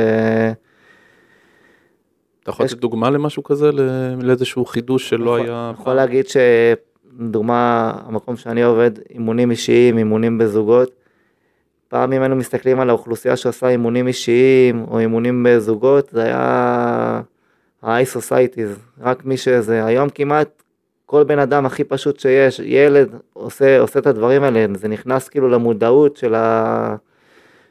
אתה 2.43 2.51
יכול 2.51 2.67
יש- 2.67 2.73
לתת 2.73 2.81
דוגמה 2.81 3.11
למשהו 3.11 3.43
כזה, 3.43 3.71
לאיזשהו 4.23 4.65
חידוש 4.65 5.09
שלא 5.09 5.25
יכול- 5.39 5.41
היה... 5.41 5.73
יכול 5.81 5.95
להגיד 5.95 6.25
שדוגמה, 6.29 7.93
המקום 8.07 8.37
שאני 8.37 8.63
עובד, 8.63 8.91
אימונים 9.11 9.51
אישיים, 9.51 9.99
אימונים 9.99 10.39
בזוגות. 10.39 10.91
פעם 11.89 12.13
אם 12.13 12.23
היינו 12.23 12.37
מסתכלים 12.37 12.81
על 12.81 12.89
האוכלוסייה 12.89 13.37
שעושה 13.37 13.69
אימונים 13.69 14.07
אישיים 14.07 14.85
או 14.91 14.99
אימונים 14.99 15.47
בזוגות, 15.49 16.09
זה 16.13 16.23
היה 16.23 17.21
ה-high 17.83 18.17
societies, 18.17 19.01
רק 19.01 19.25
מי 19.25 19.37
שזה, 19.37 19.85
היום 19.85 20.09
כמעט 20.09 20.63
כל 21.07 21.25
בן 21.25 21.39
אדם 21.39 21.67
הכי 21.67 21.85
פשוט 21.85 22.21
שיש, 22.21 22.61
ילד 22.65 23.09
עושה, 23.33 23.81
עושה 23.81 23.99
את 23.99 24.07
הדברים 24.07 24.43
האלה, 24.43 24.67
זה 24.75 24.89
נכנס 24.89 25.29
כאילו 25.29 25.49
למודעות 25.49 26.17
של, 26.17 26.35
ה, 26.35 26.97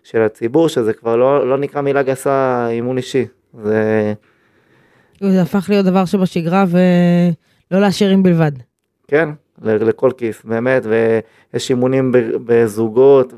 של 0.04 0.22
הציבור, 0.22 0.70
שזה 0.70 0.94
כבר 0.94 1.16
לא, 1.16 1.50
לא 1.50 1.58
נקרא 1.58 1.82
מילה 1.82 2.04
גסה 2.04 2.68
אימון 2.70 2.98
אישי, 2.98 3.26
זה 3.64 4.14
זה 5.22 5.42
הפך 5.42 5.66
להיות 5.70 5.86
דבר 5.86 6.06
שבשגרה 6.06 6.66
ולא 6.70 7.82
לעשירים 7.82 8.24
בלבד. 8.24 8.52
כן, 9.08 9.30
לכל 9.62 10.12
כיס, 10.18 10.42
באמת, 10.46 10.86
ויש 10.86 11.70
אימונים 11.70 12.12
בזוגות, 12.46 13.34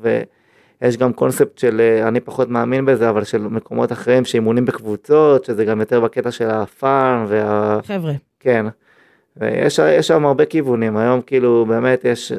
ויש 0.82 0.98
גם 0.98 1.14
קונספט 1.14 1.58
של, 1.58 1.82
אה, 1.82 2.08
אני 2.08 2.20
פחות 2.20 2.50
מאמין 2.50 2.86
בזה, 2.86 3.10
אבל 3.10 3.24
של 3.24 3.42
מקומות 3.42 3.92
אחרים, 3.92 4.26
שאימונים 4.26 4.66
בקבוצות, 4.66 5.46
שזה 5.46 5.66
גם 5.66 5.80
יותר 5.80 6.00
בקטע 6.00 6.32
של 6.32 6.50
הפאן, 6.50 7.26
וה... 7.28 7.80
חבר'ה, 7.84 8.14
כן. 8.40 8.66
ויש 9.38 9.80
יש 9.80 10.08
שם 10.08 10.26
הרבה 10.26 10.46
כיוונים, 10.46 10.98
היום 10.98 11.22
כאילו 11.22 11.66
באמת 11.66 12.06
יש, 12.06 12.32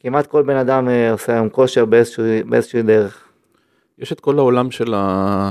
כמעט 0.00 0.26
כל 0.26 0.42
בן 0.42 0.56
אדם 0.56 0.88
אה, 0.88 1.12
עושה 1.12 1.32
היום 1.32 1.48
כושר 1.48 1.84
באיזשהו, 1.84 2.24
באיזושהי 2.46 2.82
דרך. 2.82 3.28
יש 3.98 4.12
את 4.12 4.20
כל 4.20 4.38
העולם 4.38 4.70
של 4.70 4.94
ה... 4.94 5.50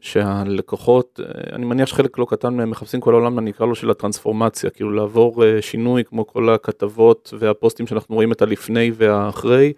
שהלקוחות, 0.00 1.20
אה, 1.22 1.56
אני 1.56 1.64
מניח 1.64 1.88
שחלק 1.88 2.18
לא 2.18 2.26
קטן 2.30 2.54
מהם 2.54 2.70
מחפשים 2.70 3.00
כל 3.00 3.14
העולם, 3.14 3.38
אני 3.38 3.50
אקרא 3.50 3.66
לו 3.66 3.74
של 3.74 3.90
הטרנספורמציה, 3.90 4.70
כאילו 4.70 4.90
לעבור 4.90 5.44
שינוי 5.60 6.04
כמו 6.04 6.26
כל 6.26 6.50
הכתבות 6.50 7.34
והפוסטים 7.38 7.86
שאנחנו 7.86 8.14
רואים 8.14 8.32
את 8.32 8.42
הלפני 8.42 8.92
והאחרי. 8.94 9.72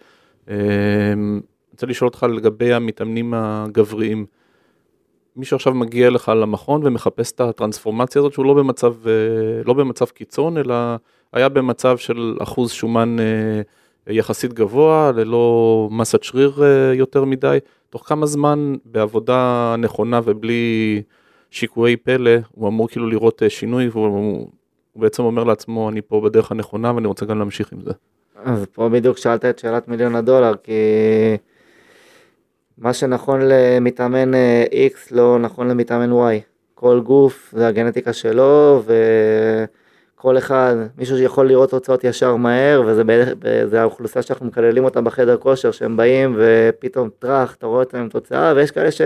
אני 0.49 1.41
רוצה 1.73 1.87
לשאול 1.87 2.09
אותך 2.09 2.23
לגבי 2.23 2.73
המתאמנים 2.73 3.35
הגבריים. 3.35 4.27
מישהו 5.37 5.55
עכשיו 5.55 5.75
מגיע 5.75 6.11
לך 6.11 6.29
למכון 6.29 6.81
ומחפש 6.85 7.33
את 7.33 7.41
הטרנספורמציה 7.41 8.21
הזאת 8.21 8.33
שהוא 8.33 8.45
לא 8.45 8.55
במצב, 8.55 8.95
אה, 9.07 9.63
לא 9.65 9.75
במצב 9.75 10.05
קיצון, 10.05 10.59
אלא 10.59 10.75
היה 11.33 11.49
במצב 11.49 11.97
של 11.97 12.37
אחוז 12.41 12.71
שומן 12.71 13.17
אה, 13.21 14.15
יחסית 14.15 14.53
גבוה, 14.53 15.13
ללא 15.15 15.89
מסת 15.93 16.23
שריר 16.23 16.63
אה, 16.63 16.95
יותר 16.95 17.25
מדי. 17.25 17.59
תוך 17.91 18.09
כמה 18.09 18.27
זמן 18.27 18.75
בעבודה 18.85 19.75
נכונה 19.79 20.21
ובלי 20.25 21.03
שיקויי 21.51 21.97
פלא, 21.97 22.31
הוא 22.51 22.69
אמור 22.69 22.89
כאילו 22.89 23.07
לראות 23.07 23.43
שינוי, 23.49 23.89
והוא 23.89 24.49
הוא 24.93 25.03
בעצם 25.03 25.23
אומר 25.23 25.45
לעצמו, 25.45 25.89
אני 25.89 26.03
פה 26.03 26.21
בדרך 26.21 26.51
הנכונה 26.53 26.95
ואני 26.95 27.07
רוצה 27.07 27.27
גם 27.27 27.39
להמשיך 27.39 27.73
עם 27.73 27.81
זה. 27.81 27.93
אז 28.45 28.67
פה 28.73 28.89
בדיוק 28.89 29.19
שאלת 29.19 29.45
את 29.45 29.59
שאלת 29.59 29.89
מיליון 29.89 30.15
הדולר, 30.15 30.55
כי 30.63 30.73
מה 32.79 32.93
שנכון 32.93 33.41
למתאמן 33.43 34.35
אה, 34.35 34.65
X 34.71 34.97
לא 35.11 35.39
נכון 35.39 35.69
למתאמן 35.69 36.13
Y. 36.13 36.41
כל 36.75 37.01
גוף 37.05 37.55
זה 37.57 37.67
הגנטיקה 37.67 38.13
שלו, 38.13 38.83
וכל 40.17 40.39
אחד, 40.39 40.75
מישהו 40.99 41.17
שיכול 41.17 41.49
לראות 41.49 41.71
תוצאות 41.71 42.05
ישר 42.05 42.37
מהר, 42.37 42.83
וזה 43.41 43.81
האוכלוסייה 43.81 44.23
שאנחנו 44.23 44.47
מקללים 44.47 44.85
אותה 44.85 45.01
בחדר 45.01 45.37
כושר, 45.37 45.71
שהם 45.71 45.97
באים 45.97 46.37
ופתאום 46.39 47.09
טראח, 47.19 47.55
אתה 47.55 47.67
רואה 47.67 47.81
אותם 47.81 48.09
תוצאה, 48.11 48.53
ויש 48.57 48.71
כאלה 48.71 48.91
ש... 48.91 49.01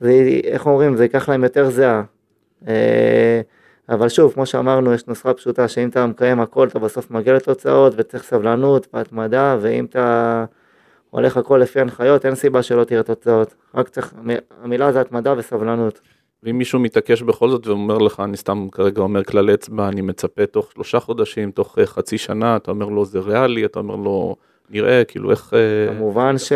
זה, 0.00 0.12
איך 0.44 0.66
אומרים, 0.66 0.96
זה 0.96 1.04
ייקח 1.04 1.28
להם 1.28 1.44
יותר 1.44 1.70
זהה. 1.70 2.02
אבל 3.92 4.08
שוב, 4.08 4.32
כמו 4.32 4.46
שאמרנו, 4.46 4.92
יש 4.92 5.06
נוסחה 5.06 5.34
פשוטה 5.34 5.68
שאם 5.68 5.88
אתה 5.88 6.06
מקיים 6.06 6.40
הכל, 6.40 6.68
אתה 6.68 6.78
בסוף 6.78 7.10
מגיע 7.10 7.34
לתוצאות, 7.34 7.92
וצריך 7.96 8.22
סבלנות 8.22 8.88
והתמדה, 8.92 9.56
ואם 9.60 9.84
אתה 9.84 10.44
הולך 11.10 11.36
הכל 11.36 11.58
לפי 11.62 11.80
הנחיות, 11.80 12.26
אין 12.26 12.34
סיבה 12.34 12.62
שלא 12.62 12.84
תראה 12.84 13.02
תוצאות. 13.02 13.54
רק 13.74 13.88
צריך, 13.88 14.14
המילה 14.62 14.92
זה 14.92 15.00
התמדה 15.00 15.34
וסבלנות. 15.36 16.00
ואם 16.42 16.58
מישהו 16.58 16.80
מתעקש 16.80 17.22
בכל 17.22 17.50
זאת 17.50 17.66
ואומר 17.66 17.98
לך, 17.98 18.20
אני 18.20 18.36
סתם 18.36 18.66
כרגע 18.72 19.02
אומר 19.02 19.24
כלל 19.24 19.54
אצבע, 19.54 19.88
אני 19.88 20.00
מצפה 20.00 20.46
תוך 20.46 20.72
שלושה 20.72 21.00
חודשים, 21.00 21.50
תוך 21.50 21.78
אה, 21.78 21.86
חצי 21.86 22.18
שנה, 22.18 22.56
אתה 22.56 22.70
אומר 22.70 22.86
לו 22.86 23.04
זה 23.04 23.18
ריאלי, 23.18 23.64
אתה 23.64 23.78
אומר 23.78 23.96
לו 23.96 24.36
נראה, 24.70 25.04
כאילו 25.04 25.30
איך... 25.30 25.54
אה, 25.54 25.94
כמובן, 25.94 26.38
ש... 26.38 26.52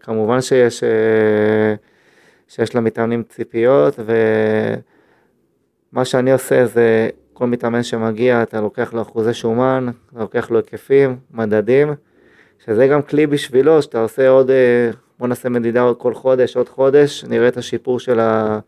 כמובן 0.00 0.40
שיש, 0.40 0.84
אה, 0.84 1.74
שיש 2.48 2.74
למתאמנים 2.74 3.22
ציפיות, 3.22 3.94
ומה 5.92 6.04
שאני 6.04 6.32
עושה 6.32 6.66
זה 6.66 7.10
כל 7.32 7.46
מתאמן 7.46 7.82
שמגיע, 7.82 8.42
אתה 8.42 8.60
לוקח 8.60 8.94
לו 8.94 9.02
אחוזי 9.02 9.34
שומן, 9.34 9.86
אתה 10.12 10.20
לוקח 10.20 10.50
לו 10.50 10.56
היקפים, 10.56 11.16
מדדים, 11.30 11.94
שזה 12.64 12.86
גם 12.86 13.02
כלי 13.02 13.26
בשבילו, 13.26 13.82
שאתה 13.82 14.00
עושה 14.00 14.28
עוד, 14.28 14.50
אה, 14.50 14.90
בוא 15.18 15.28
נעשה 15.28 15.48
מדידה 15.48 15.80
עוד 15.80 15.96
כל 15.96 16.14
חודש, 16.14 16.56
עוד 16.56 16.68
חודש, 16.68 17.24
נראה 17.24 17.48
את 17.48 17.56
השיפור 17.56 18.00
של, 18.00 18.20
ה... 18.20 18.58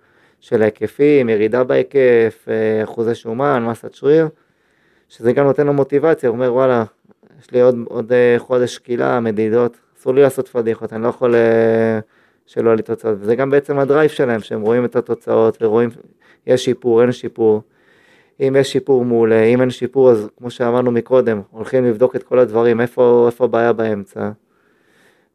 של 0.40 0.62
ההיקפים, 0.62 1.28
ירידה 1.28 1.64
בהיקף, 1.64 2.46
אה, 2.48 2.84
אחוזי 2.84 3.14
שומן, 3.14 3.64
מסת 3.64 3.94
שריר, 3.94 4.28
שזה 5.08 5.32
גם 5.32 5.44
נותן 5.44 5.66
לו 5.66 5.72
מוטיבציה, 5.72 6.28
הוא 6.28 6.36
אומר 6.36 6.54
וואלה, 6.54 6.84
יש 7.40 7.50
לי 7.50 7.60
עוד, 7.60 7.76
עוד 7.88 8.12
אה, 8.12 8.34
חודש 8.38 8.74
שקילה, 8.74 9.20
מדידות, 9.20 9.76
אסור 9.98 10.14
לי 10.14 10.22
לעשות 10.22 10.48
פדיחות, 10.48 10.92
אני 10.92 11.02
לא 11.02 11.08
יכול 11.08 11.34
שלא 12.46 12.68
היה 12.68 12.76
לי 12.76 12.82
תוצאות. 12.82 13.16
וזה 13.20 13.34
גם 13.36 13.50
בעצם 13.50 13.78
הדרייב 13.78 14.10
שלהם, 14.10 14.40
שהם 14.40 14.60
רואים 14.60 14.84
את 14.84 14.96
התוצאות 14.96 15.62
ורואים, 15.62 15.90
יש 16.46 16.64
שיפור, 16.64 17.02
אין 17.02 17.12
שיפור. 17.12 17.62
אם 18.40 18.56
יש 18.58 18.72
שיפור 18.72 19.04
מעולה, 19.04 19.44
אם 19.44 19.60
אין 19.60 19.70
שיפור 19.70 20.10
אז 20.10 20.28
כמו 20.38 20.50
שאמרנו 20.50 20.90
מקודם, 20.90 21.40
הולכים 21.50 21.84
לבדוק 21.84 22.16
את 22.16 22.22
כל 22.22 22.38
הדברים, 22.38 22.80
איפה, 22.80 23.24
איפה 23.26 23.44
הבעיה 23.44 23.72
באמצע. 23.72 24.30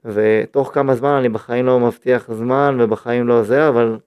ותוך 0.05 0.71
כמה 0.73 0.95
זמן 0.95 1.09
אני 1.09 1.29
בחיים 1.29 1.65
לא 1.65 1.79
מבטיח 1.79 2.31
זמן 2.31 2.77
ובחיים 2.79 3.27
לא 3.27 3.43
זה, 3.43 3.67
אבל 3.67 3.97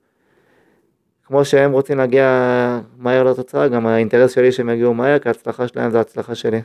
כמו 1.26 1.44
שהם 1.44 1.72
רוצים 1.72 1.98
להגיע 1.98 2.80
מהר 2.98 3.24
לתוצאה, 3.24 3.68
גם 3.68 3.86
האינטרס 3.86 4.34
שלי 4.34 4.52
שהם 4.52 4.68
יגיעו 4.68 4.94
מהר, 4.94 5.18
כי 5.18 5.28
ההצלחה 5.28 5.68
שלהם 5.68 5.90
זה 5.90 5.98
ההצלחה 5.98 6.34
שלי. 6.34 6.60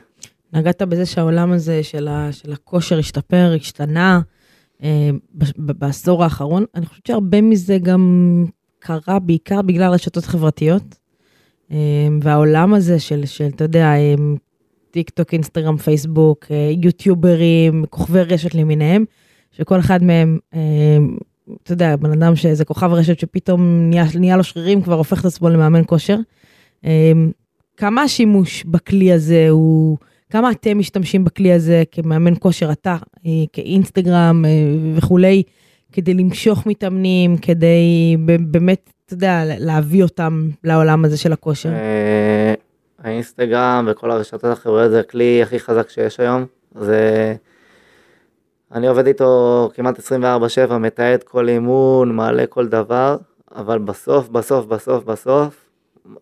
נגעת 0.52 0.82
בזה 0.82 1.06
שהעולם 1.06 1.52
הזה 1.52 1.82
של, 1.82 2.08
ה, 2.08 2.32
של 2.32 2.52
הכושר 2.52 2.98
השתפר, 2.98 3.52
השתנה 3.56 4.20
בעשור 5.56 6.24
האחרון. 6.24 6.64
אני 6.74 6.86
חושבת 6.86 7.06
שהרבה 7.06 7.40
מזה 7.40 7.78
גם 7.78 8.44
קרה 8.78 9.18
בעיקר 9.18 9.62
בגלל 9.62 9.92
רשתות 9.92 10.24
חברתיות. 10.24 10.98
אה, 11.70 12.08
והעולם 12.20 12.74
הזה 12.74 12.98
של, 12.98 13.26
של, 13.26 13.46
אתה 13.46 13.64
יודע, 13.64 13.94
אה, 13.94 14.14
טיק 14.90 15.10
טוק, 15.10 15.32
אינסטגרם, 15.32 15.76
פייסבוק, 15.76 16.46
אה, 16.50 16.70
יוטיוברים, 16.82 17.84
כוכבי 17.90 18.20
רשת 18.20 18.54
למיניהם, 18.54 19.04
שכל 19.52 19.80
אחד 19.80 20.02
מהם, 20.02 20.38
אה, 20.54 20.60
אתה 21.62 21.72
יודע, 21.72 21.96
בן 21.96 22.12
אדם 22.12 22.36
שאיזה 22.36 22.64
כוכב 22.64 22.92
רשת 22.92 23.18
שפתאום 23.18 23.90
נהיה, 23.90 24.04
נהיה 24.18 24.36
לו 24.36 24.44
שרירים, 24.44 24.82
כבר 24.82 24.94
הופך 24.94 25.20
את 25.20 25.24
עצמו 25.24 25.48
למאמן 25.48 25.82
כושר. 25.86 26.16
אה, 26.84 27.12
כמה 27.76 28.02
השימוש 28.02 28.64
בכלי 28.64 29.12
הזה 29.12 29.46
הוא, 29.48 29.98
כמה 30.30 30.50
אתם 30.50 30.78
משתמשים 30.78 31.24
בכלי 31.24 31.52
הזה 31.52 31.82
כמאמן 31.92 32.32
כושר, 32.38 32.72
אתה, 32.72 32.96
אה, 33.26 33.30
כאינסטגרם 33.52 34.44
אה, 34.44 34.50
וכולי, 34.96 35.42
כדי 35.92 36.14
למשוך 36.14 36.66
מתאמנים, 36.66 37.36
כדי 37.36 38.16
באמת, 38.50 38.90
אתה 39.06 39.14
יודע, 39.14 39.42
להביא 39.44 40.02
אותם 40.02 40.48
לעולם 40.64 41.04
הזה 41.04 41.16
של 41.16 41.32
הכושר? 41.32 41.68
אה, 41.68 42.54
האינסטגרם 43.02 43.88
וכל 43.90 44.10
הרשתות 44.10 44.44
החברתיות 44.44 44.90
זה 44.90 45.00
הכלי 45.00 45.42
הכי 45.42 45.58
חזק 45.58 45.90
שיש 45.90 46.20
היום. 46.20 46.44
זה... 46.80 47.34
אני 48.72 48.88
עובד 48.88 49.06
איתו 49.06 49.70
כמעט 49.74 49.98
24/7, 49.98 50.72
מתעד 50.72 51.22
כל 51.22 51.48
אימון, 51.48 52.16
מעלה 52.16 52.46
כל 52.46 52.66
דבר, 52.66 53.16
אבל 53.54 53.78
בסוף, 53.78 54.28
בסוף, 54.28 54.66
בסוף, 54.66 55.04
בסוף, 55.04 55.64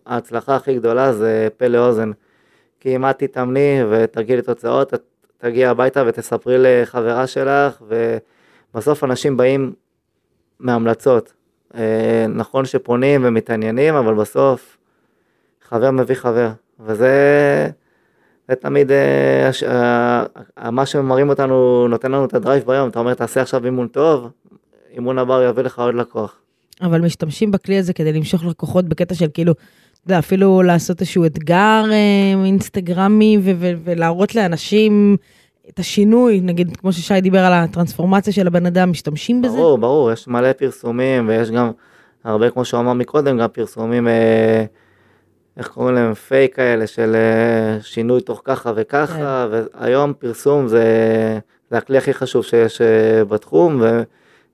ההצלחה 0.05 0.55
הכי 0.55 0.75
גדולה 0.75 1.13
זה 1.13 1.47
פה 1.57 1.67
לאוזן. 1.67 2.11
כי 2.85 2.95
אם 2.95 3.09
את 3.09 3.19
תתאמני 3.19 3.79
ותרגילי 3.89 4.41
תוצאות, 4.41 4.93
את 4.93 5.01
תגיעי 5.37 5.65
הביתה 5.65 6.03
ותספרי 6.07 6.55
לחברה 6.59 7.27
שלך, 7.27 7.81
ובסוף 8.73 9.03
אנשים 9.03 9.37
באים 9.37 9.73
מהמלצות. 10.59 11.33
אה, 11.75 12.25
נכון 12.29 12.65
שפונים 12.65 13.21
ומתעניינים, 13.23 13.95
אבל 13.95 14.13
בסוף 14.13 14.77
חבר 15.67 15.91
מביא 15.91 16.15
חבר, 16.15 16.49
וזה 16.79 17.09
זה 18.47 18.55
תמיד 18.55 18.91
אה, 18.91 19.49
אה, 20.57 20.71
מה 20.71 20.85
שמראים 20.85 21.29
אותנו, 21.29 21.87
נותן 21.87 22.11
לנו 22.11 22.25
את 22.25 22.33
ה 22.33 22.38
drive 22.38 22.63
ביום, 22.65 22.89
אתה 22.89 22.99
אומר 22.99 23.13
תעשה 23.13 23.41
עכשיו 23.41 23.65
אימון 23.65 23.87
טוב, 23.87 24.29
אימון 24.91 25.19
הבא 25.19 25.43
יביא 25.43 25.63
לך 25.63 25.79
עוד 25.79 25.95
לקוח. 25.95 26.35
אבל 26.81 27.01
משתמשים 27.01 27.51
בכלי 27.51 27.77
הזה 27.77 27.93
כדי 27.93 28.13
למשוך 28.13 28.45
לקוחות 28.45 28.85
בקטע 28.85 29.15
של 29.15 29.27
כאילו, 29.33 29.53
יודע, 30.05 30.19
אפילו 30.19 30.61
לעשות 30.61 31.01
איזשהו 31.01 31.25
אתגר 31.25 31.83
אה, 31.91 32.45
אינסטגרמי 32.45 33.37
ו- 33.41 33.51
ו- 33.55 33.73
ולהראות 33.83 34.35
לאנשים 34.35 35.17
את 35.69 35.79
השינוי, 35.79 36.41
נגיד, 36.41 36.77
כמו 36.77 36.93
ששי 36.93 37.21
דיבר 37.21 37.39
על 37.39 37.53
הטרנספורמציה 37.53 38.33
של 38.33 38.47
הבן 38.47 38.65
אדם, 38.65 38.91
משתמשים 38.91 39.41
בזה? 39.41 39.57
ברור, 39.57 39.77
ברור, 39.77 40.11
יש 40.11 40.27
מלא 40.27 40.53
פרסומים 40.53 41.27
ויש 41.27 41.51
גם 41.51 41.71
הרבה, 42.23 42.49
כמו 42.49 42.65
שהוא 42.65 42.79
אמר 42.79 42.93
מקודם, 42.93 43.37
גם 43.37 43.47
פרסומים, 43.49 44.07
אה, 44.07 44.65
איך 45.57 45.67
קוראים 45.67 45.95
להם, 45.95 46.13
פייק 46.13 46.55
כאלה 46.55 46.87
של 46.87 47.15
אה, 47.15 47.81
שינוי 47.81 48.21
תוך 48.21 48.41
ככה 48.43 48.71
וככה, 48.75 49.47
והיום 49.51 50.13
פרסום 50.13 50.67
זה, 50.67 50.85
זה 51.71 51.77
הכלי 51.77 51.97
הכי 51.97 52.13
חשוב 52.13 52.43
שיש 52.43 52.81
אה, 52.81 53.25
בתחום, 53.25 53.81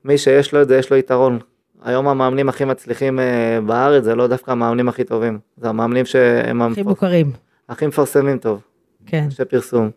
ומי 0.04 0.18
שיש 0.18 0.54
לו 0.54 0.62
את 0.62 0.68
זה, 0.68 0.76
יש 0.76 0.90
לו 0.90 0.96
יתרון. 0.96 1.38
היום 1.84 2.08
המאמנים 2.08 2.48
הכי 2.48 2.64
מצליחים 2.64 3.18
אה, 3.20 3.58
בארץ 3.66 4.04
זה 4.04 4.14
לא 4.14 4.26
דווקא 4.26 4.50
המאמנים 4.50 4.88
הכי 4.88 5.04
טובים, 5.04 5.38
זה 5.56 5.68
המאמנים 5.68 6.04
שהם 6.04 6.62
הכי. 6.62 6.82
מוכרים, 6.82 7.30
הכי 7.68 7.86
מפרסמים 7.86 8.38
טוב, 8.38 8.62
כן. 9.06 9.26
יש 9.28 9.40
פרסום. 9.40 9.90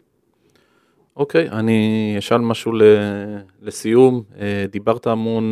אוקיי, 1.18 1.50
אני 1.50 1.76
אשאל 2.20 2.38
משהו 2.38 2.72
ל- 2.74 2.82
לסיום. 3.62 4.22
אה, 4.40 4.66
דיברת 4.72 5.08
המון 5.08 5.44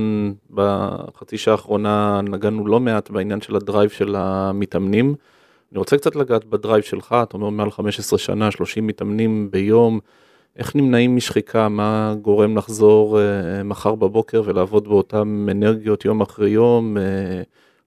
בחצי 0.51 1.37
שעה 1.37 1.51
האחרונה, 1.53 2.21
נגענו 2.23 2.67
לא 2.67 2.79
מעט 2.79 3.09
בעניין 3.09 3.41
של 3.41 3.55
ה 3.55 3.61
drive 3.61 3.89
של 3.89 4.15
המתאמנים. 4.17 5.15
אני 5.71 5.79
רוצה 5.79 5.97
קצת 5.97 6.15
לגעת 6.15 6.45
ב 6.45 6.52
drive 6.52 6.83
שלך, 6.83 7.15
אתה 7.23 7.37
אומר 7.37 7.49
מעל 7.49 7.71
15 7.71 8.19
שנה, 8.19 8.51
30 8.51 8.87
מתאמנים 8.87 9.47
ביום. 9.51 9.99
איך 10.57 10.75
נמנעים 10.75 11.15
משחיקה? 11.15 11.69
מה 11.69 12.15
גורם 12.21 12.57
לחזור 12.57 13.19
אה, 13.19 13.63
מחר 13.63 13.95
בבוקר 13.95 14.41
ולעבוד 14.45 14.87
באותן 14.87 15.45
אנרגיות 15.51 16.05
יום 16.05 16.21
אחרי 16.21 16.49
יום? 16.49 16.97
אה, 16.97 17.41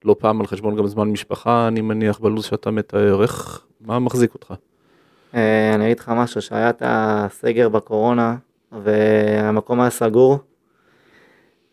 לא 0.05 0.15
פעם 0.19 0.41
על 0.41 0.47
חשבון 0.47 0.75
גם 0.75 0.87
זמן 0.87 1.07
משפחה, 1.07 1.67
אני 1.67 1.81
מניח, 1.81 2.19
בלו"ז 2.19 2.45
שאתה 2.45 2.71
מתאר. 2.71 3.21
איך, 3.21 3.65
מה 3.81 3.99
מחזיק 3.99 4.33
אותך? 4.33 4.53
אה, 5.35 5.75
אני 5.75 5.85
אגיד 5.85 5.99
לך 5.99 6.09
משהו, 6.09 6.41
שהיה 6.41 6.69
את 6.69 6.81
הסגר 6.85 7.69
בקורונה 7.69 8.35
והמקום 8.71 9.81
היה 9.81 9.89
סגור 9.89 10.37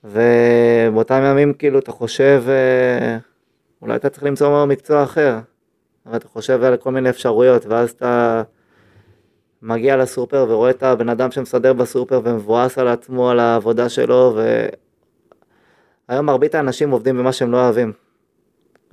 ובאותם 0.05 1.23
ימים 1.25 1.55
כאילו 1.55 1.79
אתה 1.79 1.93
חושב 1.93 2.45
אה, 2.49 3.19
אולי 3.83 3.97
אתה 3.97 4.09
צריך 4.09 4.25
למצוא 4.25 4.65
מקצוע 4.65 5.03
אחר 5.03 5.39
אבל 6.07 6.17
אתה 6.17 6.29
חושב 6.29 6.63
על 6.63 6.77
כל 6.77 6.91
מיני 6.91 7.11
אפשרויות 7.11 7.67
ואז 7.67 7.91
אתה 7.91 8.43
מגיע 9.65 9.97
לסופר 9.97 10.47
ורואה 10.49 10.71
את 10.71 10.83
הבן 10.83 11.09
אדם 11.09 11.31
שמסדר 11.31 11.73
בסופר 11.73 12.21
ומבואס 12.25 12.79
על 12.79 12.89
עצמו 12.89 13.31
על 13.31 13.41
העבודה 13.41 13.89
שלו 13.89 14.39
והיום 16.09 16.27
מרבית 16.27 16.55
האנשים 16.55 16.91
עובדים 16.91 17.19
במה 17.19 17.33
שהם 17.33 17.53
לא 17.53 17.57
אוהבים. 17.57 17.93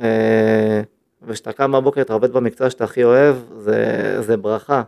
אה, 0.01 0.81
וכשאתה 1.23 1.53
קם 1.53 1.71
בבוקר 1.71 2.01
אתה 2.01 2.13
עובד 2.13 2.33
במקצוע 2.33 2.69
שאתה 2.69 2.83
הכי 2.83 3.03
אוהב, 3.03 3.35
זה, 3.57 4.15
זה 4.21 4.37
ברכה. 4.37 4.81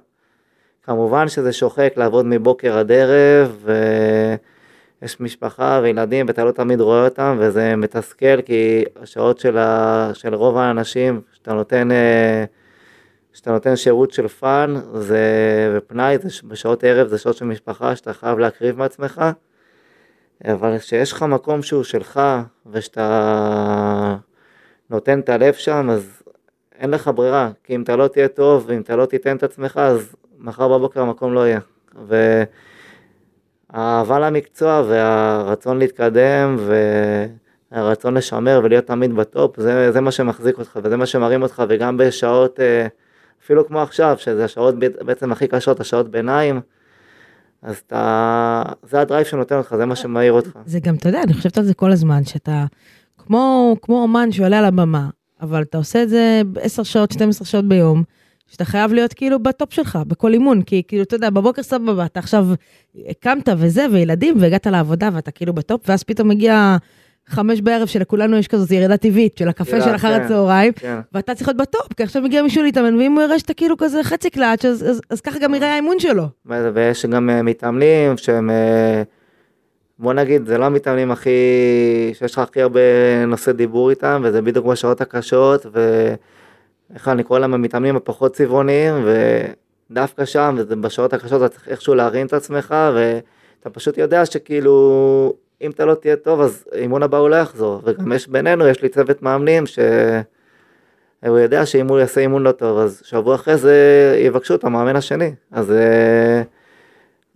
כמובן 0.84 1.28
שזה 1.28 1.54
שוחק 1.54 1.94
לעבוד 1.98 2.26
מבוקר 2.26 2.78
עד 2.78 2.92
ערב, 2.92 3.68
ויש 5.02 5.20
משפחה 5.20 5.80
וילדים 5.84 6.26
ואתה 6.28 6.44
לא 6.44 6.52
תמיד 6.52 6.82
רואה 6.82 7.06
אותם, 7.06 7.38
וזה 7.40 7.76
מתסכל 7.76 8.42
כי 8.42 8.84
השעות 9.02 9.40
של, 9.40 9.58
ה, 9.58 10.10
של 10.14 10.36
רוב 10.36 10.58
האנשים, 10.58 11.22
שאתה 11.34 11.54
נותן, 11.54 11.92
אה, 11.92 12.46
שאתה 13.34 13.52
נותן 13.52 13.76
שירות 13.76 14.12
של 14.12 14.28
fun 14.28 14.76
זה, 14.94 15.20
ופנאי, 15.78 16.18
זה 16.18 16.30
בשעות 16.48 16.84
ערב 16.84 17.08
זה 17.08 17.18
שעות 17.18 17.36
של 17.36 17.46
משפחה 17.46 17.96
שאתה 17.96 18.14
חייב 18.14 18.40
להקריב 18.40 18.78
מעצמך, 18.78 19.22
אבל 20.46 20.78
כשיש 20.78 21.12
לך 21.12 21.24
מקום 21.24 21.62
שהוא 21.62 21.84
שלך, 21.84 22.22
ושאתה 22.72 24.16
נותן 24.90 25.20
את 25.20 25.30
הלב 25.30 25.54
שם, 25.54 25.90
אז 25.90 26.24
אין 26.80 26.90
לך 26.90 27.12
ברירה, 27.16 27.52
כי 27.64 27.76
אם 27.76 27.82
אתה 27.82 27.96
לא 27.96 28.08
תהיה 28.08 28.28
טוב, 28.28 28.64
ואם 28.68 28.82
אתה 28.82 28.96
לא 28.96 29.06
תיתן 29.06 29.36
את 29.36 29.44
עצמך, 29.44 29.78
אז 29.78 30.16
מחר 30.40 30.68
בבוקר 30.68 31.02
המקום 31.02 31.34
לא 31.34 31.48
יהיה. 31.48 31.60
והאהבה 33.74 34.20
למקצוע 34.20 34.84
והרצון 34.88 35.80
להתקדם 35.80 36.58
והרצון 37.72 38.18
לשמר 38.18 38.62
ולהיות 38.64 38.86
תמיד 38.86 39.16
בטופ, 39.16 39.60
זה, 39.60 39.92
זה 39.92 40.02
מה 40.02 40.12
שמחזיק 40.12 40.58
אותך 40.60 40.80
וזה 40.84 40.98
מה 40.98 41.06
שמרים 41.06 41.42
אותך, 41.42 41.64
וגם 41.70 41.98
בשעות, 41.98 42.60
אה, 42.60 42.88
אפילו 43.44 43.68
כמו 43.68 43.82
עכשיו, 43.82 44.16
שזה 44.20 44.46
השעות 44.46 44.76
בעצם 44.80 45.32
הכי 45.32 45.48
קשות, 45.48 45.80
השעות 45.80 46.12
ביניים, 46.12 46.62
אז 47.62 47.82
אתה, 47.88 48.64
זה 48.90 49.02
ה 49.02 49.06
drive 49.06 49.26
שנותן 49.26 49.58
אותך, 49.58 49.76
זה 49.78 49.86
מה 49.86 49.96
שמעיר 49.96 50.34
אותך. 50.34 50.50
זה 50.66 50.80
גם, 50.80 50.96
אתה 50.96 51.10
יודע, 51.10 51.24
אני 51.24 51.34
חושבת 51.34 51.58
על 51.58 51.64
זה 51.64 51.74
כל 51.74 51.92
הזמן, 51.92 52.24
שאתה 52.24 52.66
כמו, 53.18 53.76
כמו 53.82 54.02
אומן 54.02 54.32
שעולה 54.32 54.60
על 54.60 54.66
הבמה, 54.66 55.10
אבל 55.42 55.62
אתה 55.62 55.78
עושה 55.78 56.04
את 56.04 56.10
זה 56.10 56.42
10 56.62 56.84
שעות, 56.84 57.12
12 57.12 57.48
שעות 57.48 57.66
ביום, 57.68 58.04
שאתה 58.48 58.66
חייב 58.66 58.94
להיות 58.94 59.14
כאילו 59.14 59.44
ב 59.44 59.51
top 59.51 59.74
שלך, 59.74 60.00
בכל 60.08 60.34
אימון, 60.34 60.62
כי 60.62 60.84
כאילו, 60.88 61.04
אתה 61.04 61.16
יודע, 61.16 61.30
בבוקר 61.30 61.64
סבבה, 61.64 62.06
אתה 62.06 62.20
עכשיו 62.20 62.48
קמת 63.20 63.50
וזה, 63.58 63.86
וילדים, 63.92 64.36
והגעת 64.40 64.68
לעבודה, 64.68 65.10
ואתה 65.14 65.32
כאילו 65.32 65.54
ב 65.54 65.60
top, 65.60 65.82
ואז 65.90 66.04
פתאום 66.04 66.28
מגיע 66.28 66.78
חמש 67.28 67.62
בערב 67.62 67.88
שלכולנו 67.88 68.38
יש 68.38 68.48
כזאת 68.48 68.72
ירידה 68.72 68.98
טבעית 68.98 69.38
של 69.38 69.48
הקפה 69.48 69.82
של 69.82 69.96
אחר 69.96 70.18
כן. 70.18 70.22
הצהריים, 70.22 70.74
כן. 70.74 71.00
ואתה 71.14 71.36
צריך 71.36 71.48
להיות 71.48 71.58
ב 71.58 71.65
top, 71.65 71.94
כי 71.98 72.04
עכשיו 72.04 72.22
מגיע 72.22 72.44
מישהו 72.44 72.64
להתאמן, 72.64 72.96
ואם 72.96 73.12
הוא 73.12 73.22
יראה 73.22 73.40
שאתה 73.40 73.54
כאילו 73.54 73.78
כזה 73.78 74.04
חצי 74.04 74.30
קלאץ', 74.30 74.66
אז, 74.66 75.22
ככה 75.24 75.40
גם 75.40 75.54
יראה 75.54 75.74
האימון 75.74 76.00
שלו. 76.00 76.24
ויש 76.46 77.06
גם 77.06 77.30
אה, 77.30 77.42
מתאמנים 77.42 78.18
שהם, 78.18 78.50
אה, 78.50 79.04
בוא 80.00 80.14
נגיד, 80.14 80.46
זה 80.46 80.58
לא 80.58 80.66
המתאמנים 80.66 81.12
הכי, 81.12 81.30
שיש 82.14 82.34
לך 82.34 82.40
הכי 82.40 82.62
הרבה 82.62 82.80
נושא 83.28 83.52
דיבור 83.52 83.90
איתם, 83.90 84.22
וזה 84.26 84.42
בדיוק 84.42 84.66
בשעות 84.66 85.02
הקשות, 85.02 85.66
ואיך 86.92 87.08
אני 87.08 87.24
קורא 87.24 87.40
להם 87.40 87.54
המתאמנים 87.54 87.96
הפחות 87.96 88.34
צבעוניים, 88.34 88.94
ודווקא 89.90 90.26
שם, 90.26 90.56
וזה 90.58 90.76
בשעות 90.76 91.14
הקשות 91.14 91.42
אתה 91.42 91.50
צריך 91.50 91.68
איכשהו 91.68 91.96
להרים 91.96 92.26
את 92.26 92.34
עצמך, 92.34 92.76
ואתה 92.96 93.70
פשוט 93.70 93.98
יודע 93.98 94.26
שכאילו, 94.26 95.34
אם 95.64 95.72
אתה 95.72 95.86
לא 95.86 95.94
תהיה 95.94 96.16
טוב, 96.16 96.42
אז 96.42 96.66
אימון 96.76 97.04
הבא 97.04 97.18
הוא 97.18 97.30
לא 97.30 97.36
יחזור. 97.36 97.82
וגם 97.84 98.12
יש 98.12 98.28
בינינו, 98.28 98.68
יש 98.68 98.82
לי 98.82 98.90
צוות 98.90 99.22
מאמנים 99.22 99.66
ש... 99.66 99.80
הוא 101.28 101.38
יודע 101.38 101.66
שאם 101.66 101.88
הוא 101.88 102.00
יעשה 102.00 102.22
אימון 102.22 102.44
לא 102.44 102.52
טוב, 102.52 102.78
אז 102.78 103.02
שבוע 103.06 103.36
אחרי 103.36 103.58
זה 103.58 103.76
יבקשו 104.20 104.56
את 104.56 104.64
המאמן 104.64 104.96
השני. 104.96 105.34
אז, 105.52 105.72
אה, 105.72 106.42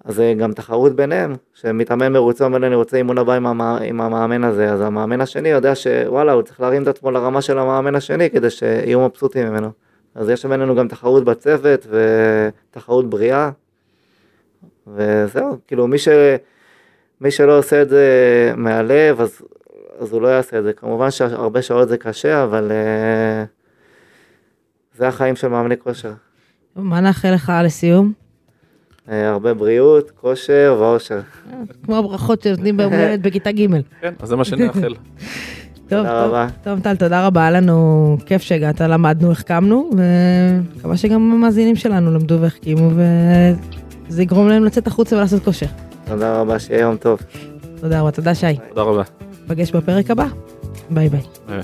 אז 0.05 0.21
גם 0.39 0.53
תחרות 0.53 0.95
ביניהם, 0.95 1.35
שמתאמן 1.53 2.13
מרוצה 2.13 2.45
אומר 2.45 2.57
לי 2.57 2.67
אני 2.67 2.75
רוצה 2.75 2.97
אימון 2.97 3.17
הבא 3.17 3.33
עם, 3.33 3.47
המ... 3.47 3.61
עם 3.61 4.01
המאמן 4.01 4.43
הזה, 4.43 4.71
אז 4.71 4.81
המאמן 4.81 5.21
השני 5.21 5.49
יודע 5.49 5.75
שוואלה, 5.75 6.31
הוא 6.31 6.41
צריך 6.41 6.61
להרים 6.61 6.83
את 6.83 6.87
עצמו 6.87 7.11
לרמה 7.11 7.41
של 7.41 7.59
המאמן 7.59 7.95
השני 7.95 8.29
כדי 8.29 8.49
שיהיו 8.49 9.05
מבסוטים 9.05 9.47
ממנו. 9.47 9.71
אז 10.15 10.29
יש 10.29 10.45
בינינו 10.45 10.75
גם 10.75 10.87
תחרות 10.87 11.23
בצוות 11.23 11.87
ותחרות 11.89 13.09
בריאה. 13.09 13.49
וזהו, 14.87 15.57
כאילו 15.67 15.87
מי, 15.87 15.97
ש... 15.97 16.07
מי 17.21 17.31
שלא 17.31 17.57
עושה 17.57 17.81
את 17.81 17.89
זה 17.89 18.03
מהלב, 18.57 19.21
אז, 19.21 19.41
אז 19.99 20.11
הוא 20.11 20.21
לא 20.21 20.27
יעשה 20.27 20.59
את 20.59 20.63
זה. 20.63 20.73
כמובן 20.73 21.11
שהרבה 21.11 21.61
שעות 21.61 21.89
זה 21.89 21.97
קשה, 21.97 22.43
אבל 22.43 22.71
uh, 22.71 23.47
זה 24.97 25.07
החיים 25.07 25.35
של 25.35 25.47
מאמני 25.47 25.77
כושר. 25.77 26.11
מה 26.75 26.99
נאחל 26.99 27.33
לך 27.33 27.53
לסיום? 27.63 28.13
Uh, 29.07 29.11
הרבה 29.11 29.53
בריאות, 29.53 30.11
כושר 30.11 30.77
ואושר. 30.79 31.19
כמו 31.83 31.97
הברכות 31.97 32.41
שנותנים 32.41 32.77
ביום 32.77 32.93
הולדת 32.93 33.19
בכיתה 33.19 33.51
ג'. 33.51 33.67
כן, 34.01 34.13
אז 34.19 34.29
זה 34.29 34.35
מה 34.35 34.45
שנאחל. 34.45 34.95
טוב, 35.89 35.99
תודה 35.99 36.09
טוב, 36.09 36.29
רבה. 36.29 36.47
טוב, 36.63 36.79
טל, 36.79 36.95
תודה 36.95 37.27
רבה, 37.27 37.41
היה 37.41 37.51
לנו 37.51 38.17
כיף 38.25 38.41
שהגעת, 38.41 38.81
למדנו, 38.81 39.31
החכמנו, 39.31 39.89
ומקווה 39.91 40.97
שגם 40.97 41.31
המאזינים 41.31 41.75
שלנו 41.75 42.13
למדו 42.13 42.41
והחכימו, 42.41 42.91
וזה 44.09 44.21
יגרום 44.21 44.47
להם 44.47 44.63
לצאת 44.63 44.87
החוצה 44.87 45.15
ולעשות 45.15 45.43
כושר. 45.43 45.65
תודה 46.07 46.41
רבה, 46.41 46.59
שיהיה 46.59 46.81
יום 46.81 46.97
טוב. 46.97 47.19
תודה 47.81 48.01
רבה, 48.01 48.11
תודה 48.11 48.35
שי. 48.35 48.45
תודה 48.69 48.81
רבה. 48.81 49.03
נפגש 49.45 49.71
בפרק 49.71 50.11
הבא, 50.11 50.25
ביי 50.89 51.09
ביי. 51.09 51.21
אה. 51.49 51.61